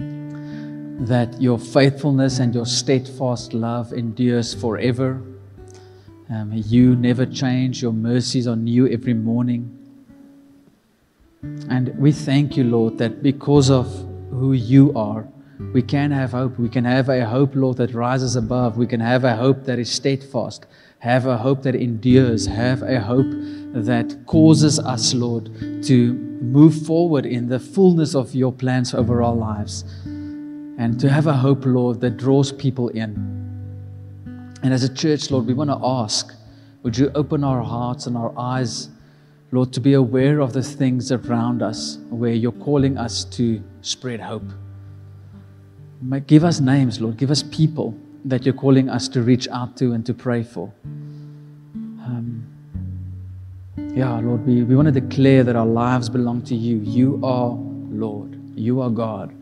that 0.00 1.36
your 1.40 1.60
faithfulness 1.60 2.40
and 2.40 2.52
your 2.52 2.66
steadfast 2.66 3.52
love 3.52 3.92
endures 3.92 4.52
forever. 4.52 5.22
Um, 6.28 6.50
you 6.52 6.96
never 6.96 7.24
change, 7.24 7.80
your 7.80 7.92
mercies 7.92 8.48
are 8.48 8.56
new 8.56 8.88
every 8.88 9.14
morning. 9.14 9.70
And 11.42 11.96
we 11.96 12.10
thank 12.10 12.56
you, 12.56 12.64
Lord, 12.64 12.98
that 12.98 13.22
because 13.22 13.70
of 13.70 13.86
who 14.30 14.52
you 14.52 14.92
are, 14.96 15.28
we 15.72 15.82
can 15.82 16.10
have 16.10 16.32
hope. 16.32 16.58
We 16.58 16.68
can 16.68 16.84
have 16.84 17.08
a 17.08 17.24
hope, 17.24 17.54
Lord, 17.54 17.76
that 17.76 17.94
rises 17.94 18.34
above. 18.34 18.76
We 18.76 18.88
can 18.88 19.00
have 19.00 19.22
a 19.22 19.36
hope 19.36 19.64
that 19.66 19.78
is 19.78 19.90
steadfast, 19.90 20.66
have 21.02 21.26
a 21.26 21.36
hope 21.36 21.64
that 21.64 21.74
endures, 21.74 22.46
have 22.46 22.80
a 22.82 23.00
hope 23.00 23.26
that 23.74 24.16
causes 24.26 24.78
us, 24.78 25.12
Lord, 25.12 25.50
to 25.82 26.12
move 26.40 26.86
forward 26.86 27.26
in 27.26 27.48
the 27.48 27.58
fullness 27.58 28.14
of 28.14 28.36
your 28.36 28.52
plans 28.52 28.94
over 28.94 29.20
our 29.20 29.34
lives 29.34 29.82
and 30.04 31.00
to 31.00 31.10
have 31.10 31.26
a 31.26 31.32
hope, 31.32 31.66
Lord, 31.66 32.00
that 32.02 32.18
draws 32.18 32.52
people 32.52 32.88
in. 32.90 33.16
And 34.62 34.72
as 34.72 34.84
a 34.84 34.94
church, 34.94 35.28
Lord, 35.32 35.46
we 35.46 35.54
want 35.54 35.70
to 35.70 35.80
ask 35.82 36.32
would 36.84 36.96
you 36.96 37.10
open 37.16 37.42
our 37.42 37.62
hearts 37.62 38.06
and 38.06 38.16
our 38.16 38.32
eyes, 38.38 38.88
Lord, 39.50 39.72
to 39.72 39.80
be 39.80 39.94
aware 39.94 40.38
of 40.38 40.52
the 40.52 40.62
things 40.62 41.10
around 41.10 41.62
us 41.62 41.98
where 42.10 42.32
you're 42.32 42.52
calling 42.52 42.96
us 42.96 43.24
to 43.24 43.60
spread 43.80 44.20
hope? 44.20 44.52
Give 46.28 46.44
us 46.44 46.60
names, 46.60 47.00
Lord. 47.00 47.16
Give 47.16 47.32
us 47.32 47.42
people 47.42 47.98
that 48.24 48.44
you're 48.44 48.54
calling 48.54 48.88
us 48.88 49.08
to 49.08 49.22
reach 49.22 49.48
out 49.48 49.76
to 49.78 49.92
and 49.92 50.06
to 50.06 50.14
pray 50.14 50.42
for. 50.42 50.72
Um, 51.74 52.46
yeah, 53.94 54.18
Lord, 54.18 54.46
we, 54.46 54.62
we 54.62 54.76
want 54.76 54.86
to 54.86 55.00
declare 55.00 55.44
that 55.44 55.56
our 55.56 55.66
lives 55.66 56.08
belong 56.08 56.42
to 56.42 56.54
you. 56.54 56.78
You 56.78 57.20
are 57.24 57.50
Lord. 57.50 58.38
You 58.56 58.80
are 58.80 58.90
God. 58.90 59.34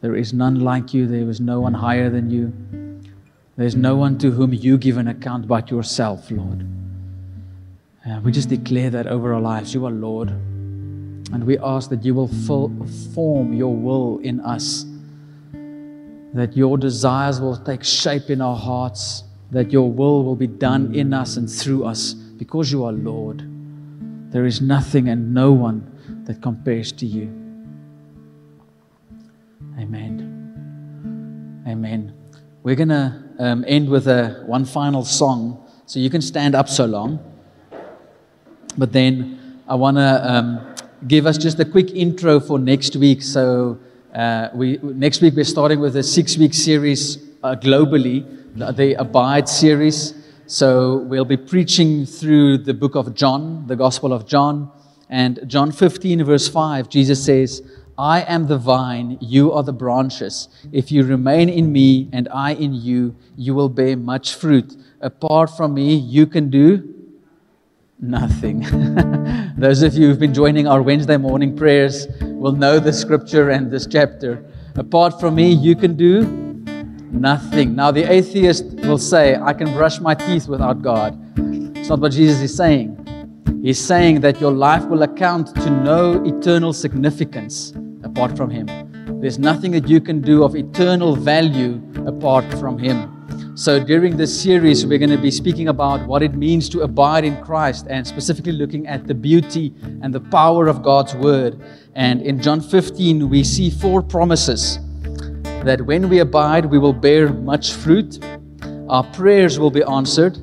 There 0.00 0.14
is 0.14 0.32
none 0.32 0.60
like 0.60 0.94
you. 0.94 1.06
There 1.06 1.28
is 1.28 1.40
no 1.40 1.60
one 1.60 1.74
higher 1.74 2.08
than 2.08 2.30
you. 2.30 2.52
There's 3.56 3.74
no 3.74 3.96
one 3.96 4.18
to 4.18 4.30
whom 4.30 4.54
you 4.54 4.78
give 4.78 4.96
an 4.96 5.08
account 5.08 5.48
but 5.48 5.70
yourself, 5.70 6.30
Lord. 6.30 6.64
Uh, 8.08 8.20
we 8.20 8.30
just 8.30 8.48
declare 8.48 8.90
that 8.90 9.08
over 9.08 9.34
our 9.34 9.40
lives. 9.40 9.74
You 9.74 9.84
are 9.86 9.90
Lord. 9.90 10.30
And 10.30 11.44
we 11.44 11.58
ask 11.58 11.90
that 11.90 12.04
you 12.04 12.14
will 12.14 12.28
form 12.28 13.52
your 13.52 13.74
will 13.74 14.18
in 14.20 14.40
us, 14.40 14.86
that 16.34 16.56
your 16.56 16.76
desires 16.76 17.40
will 17.40 17.56
take 17.56 17.84
shape 17.84 18.30
in 18.30 18.40
our 18.40 18.56
hearts, 18.56 19.24
that 19.50 19.72
your 19.72 19.90
will 19.90 20.24
will 20.24 20.36
be 20.36 20.46
done 20.46 20.94
in 20.94 21.12
us 21.14 21.36
and 21.36 21.50
through 21.50 21.84
us 21.84 22.12
because 22.12 22.70
you 22.70 22.84
are 22.84 22.92
Lord. 22.92 23.42
There 24.30 24.44
is 24.44 24.60
nothing 24.60 25.08
and 25.08 25.32
no 25.32 25.52
one 25.52 25.90
that 26.24 26.42
compares 26.42 26.92
to 26.92 27.06
you. 27.06 27.26
Amen. 29.78 31.64
Amen. 31.66 32.12
We're 32.62 32.74
going 32.74 32.90
to 32.90 33.22
um, 33.38 33.64
end 33.66 33.88
with 33.88 34.08
a, 34.08 34.42
one 34.46 34.64
final 34.64 35.04
song. 35.04 35.64
So 35.86 35.98
you 35.98 36.10
can 36.10 36.20
stand 36.20 36.54
up 36.54 36.68
so 36.68 36.84
long. 36.84 37.18
But 38.76 38.92
then 38.92 39.62
I 39.66 39.74
want 39.74 39.96
to 39.96 40.30
um, 40.30 40.74
give 41.06 41.26
us 41.26 41.38
just 41.38 41.58
a 41.60 41.64
quick 41.64 41.90
intro 41.92 42.40
for 42.40 42.58
next 42.58 42.96
week. 42.96 43.22
So 43.22 43.78
uh, 44.14 44.48
we, 44.54 44.78
next 44.82 45.20
week 45.20 45.34
we're 45.34 45.44
starting 45.44 45.80
with 45.80 45.96
a 45.96 46.02
six 46.02 46.38
week 46.38 46.54
series 46.54 47.18
uh, 47.42 47.54
globally, 47.54 48.24
the, 48.56 48.72
the 48.72 48.94
Abide 48.94 49.48
series. 49.48 50.14
So 50.46 50.98
we'll 50.98 51.26
be 51.26 51.36
preaching 51.36 52.06
through 52.06 52.58
the 52.58 52.72
book 52.72 52.94
of 52.94 53.14
John, 53.14 53.66
the 53.66 53.76
Gospel 53.76 54.14
of 54.14 54.26
John. 54.26 54.70
And 55.10 55.40
John 55.46 55.72
15, 55.72 56.24
verse 56.24 56.48
5, 56.48 56.88
Jesus 56.88 57.22
says, 57.22 57.62
I 57.98 58.22
am 58.22 58.46
the 58.46 58.56
vine, 58.56 59.18
you 59.20 59.52
are 59.52 59.62
the 59.62 59.72
branches. 59.72 60.48
If 60.72 60.90
you 60.90 61.02
remain 61.02 61.50
in 61.50 61.70
me 61.70 62.08
and 62.12 62.28
I 62.32 62.54
in 62.54 62.72
you, 62.72 63.14
you 63.36 63.54
will 63.54 63.68
bear 63.68 63.96
much 63.96 64.34
fruit. 64.34 64.74
Apart 65.02 65.50
from 65.56 65.74
me, 65.74 65.94
you 65.96 66.26
can 66.26 66.48
do 66.48 66.97
nothing. 68.00 68.60
Those 69.58 69.82
of 69.82 69.94
you 69.94 70.08
who've 70.08 70.18
been 70.18 70.34
joining 70.34 70.66
our 70.66 70.82
Wednesday 70.82 71.16
morning 71.16 71.56
prayers 71.56 72.06
will 72.20 72.52
know 72.52 72.78
the 72.78 72.92
scripture 72.92 73.50
and 73.50 73.70
this 73.70 73.86
chapter. 73.86 74.44
Apart 74.76 75.18
from 75.20 75.34
me, 75.34 75.52
you 75.52 75.74
can 75.74 75.96
do 75.96 76.22
nothing. 77.10 77.74
Now, 77.74 77.90
the 77.90 78.10
atheist 78.10 78.64
will 78.84 78.98
say, 78.98 79.36
I 79.36 79.52
can 79.52 79.72
brush 79.72 79.98
my 80.00 80.14
teeth 80.14 80.46
without 80.46 80.82
God. 80.82 81.18
It's 81.76 81.88
not 81.88 82.00
what 82.00 82.12
Jesus 82.12 82.40
is 82.40 82.56
saying. 82.56 82.94
He's 83.62 83.84
saying 83.84 84.20
that 84.20 84.40
your 84.40 84.52
life 84.52 84.84
will 84.84 85.02
account 85.02 85.54
to 85.56 85.70
no 85.70 86.22
eternal 86.24 86.72
significance 86.72 87.72
apart 88.04 88.36
from 88.36 88.50
Him. 88.50 88.66
There's 89.20 89.38
nothing 89.38 89.72
that 89.72 89.88
you 89.88 90.00
can 90.00 90.20
do 90.20 90.44
of 90.44 90.54
eternal 90.54 91.16
value 91.16 91.82
apart 92.06 92.44
from 92.54 92.78
Him. 92.78 93.17
So, 93.58 93.82
during 93.82 94.16
this 94.16 94.40
series, 94.40 94.86
we're 94.86 95.00
going 95.00 95.10
to 95.10 95.18
be 95.18 95.32
speaking 95.32 95.66
about 95.66 96.06
what 96.06 96.22
it 96.22 96.32
means 96.32 96.68
to 96.68 96.82
abide 96.82 97.24
in 97.24 97.42
Christ 97.42 97.88
and 97.90 98.06
specifically 98.06 98.52
looking 98.52 98.86
at 98.86 99.08
the 99.08 99.14
beauty 99.14 99.74
and 100.00 100.14
the 100.14 100.20
power 100.20 100.68
of 100.68 100.84
God's 100.84 101.16
Word. 101.16 101.60
And 101.96 102.22
in 102.22 102.40
John 102.40 102.60
15, 102.60 103.28
we 103.28 103.42
see 103.42 103.68
four 103.68 104.00
promises 104.00 104.78
that 105.64 105.80
when 105.84 106.08
we 106.08 106.20
abide, 106.20 106.66
we 106.66 106.78
will 106.78 106.92
bear 106.92 107.32
much 107.32 107.72
fruit, 107.72 108.24
our 108.88 109.02
prayers 109.12 109.58
will 109.58 109.72
be 109.72 109.82
answered, 109.82 110.38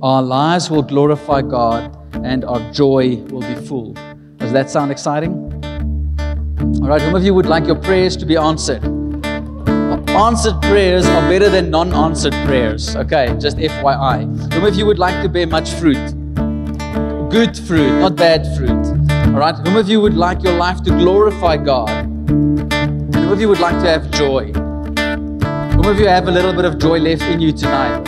our 0.00 0.22
lives 0.22 0.70
will 0.70 0.82
glorify 0.82 1.42
God, 1.42 1.98
and 2.24 2.44
our 2.44 2.60
joy 2.70 3.16
will 3.32 3.40
be 3.40 3.56
full. 3.66 3.94
Does 4.36 4.52
that 4.52 4.70
sound 4.70 4.92
exciting? 4.92 5.32
All 6.80 6.88
right, 6.88 7.02
whom 7.02 7.16
of 7.16 7.24
you 7.24 7.34
would 7.34 7.46
like 7.46 7.66
your 7.66 7.80
prayers 7.80 8.16
to 8.18 8.24
be 8.24 8.36
answered? 8.36 8.91
Answered 10.16 10.60
prayers 10.60 11.06
are 11.06 11.22
better 11.22 11.48
than 11.48 11.70
non 11.70 11.94
answered 11.94 12.34
prayers. 12.44 12.94
Okay, 12.96 13.34
just 13.38 13.56
FYI. 13.56 14.52
Whom 14.52 14.64
of 14.64 14.74
you 14.74 14.84
would 14.84 14.98
like 14.98 15.22
to 15.22 15.28
bear 15.28 15.46
much 15.46 15.70
fruit? 15.70 16.12
Good 17.30 17.56
fruit, 17.56 17.98
not 17.98 18.16
bad 18.16 18.46
fruit. 18.54 18.86
All 19.32 19.40
right, 19.40 19.54
whom 19.54 19.76
of 19.76 19.88
you 19.88 20.02
would 20.02 20.12
like 20.12 20.42
your 20.42 20.52
life 20.52 20.82
to 20.82 20.90
glorify 20.90 21.56
God? 21.56 22.04
Whom 22.28 23.32
of 23.32 23.40
you 23.40 23.48
would 23.48 23.58
like 23.58 23.82
to 23.82 23.88
have 23.88 24.10
joy? 24.10 24.52
Whom 24.52 25.86
of 25.86 25.98
you 25.98 26.06
have 26.06 26.28
a 26.28 26.30
little 26.30 26.52
bit 26.52 26.66
of 26.66 26.78
joy 26.78 26.98
left 26.98 27.22
in 27.22 27.40
you 27.40 27.50
tonight? 27.50 28.02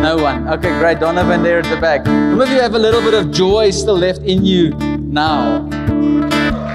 No 0.00 0.16
one. 0.16 0.46
Okay, 0.48 0.70
great. 0.78 1.00
Donovan 1.00 1.42
there 1.42 1.58
at 1.58 1.64
the 1.64 1.80
back. 1.80 2.06
Whom 2.06 2.40
of 2.40 2.48
you 2.48 2.60
have 2.60 2.76
a 2.76 2.78
little 2.78 3.00
bit 3.00 3.14
of 3.14 3.32
joy 3.32 3.70
still 3.70 3.98
left 3.98 4.20
in 4.20 4.44
you 4.44 4.70
now? 4.70 5.68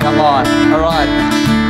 Come 0.02 0.20
on. 0.20 0.46
All 0.74 0.82
right. 0.82 1.61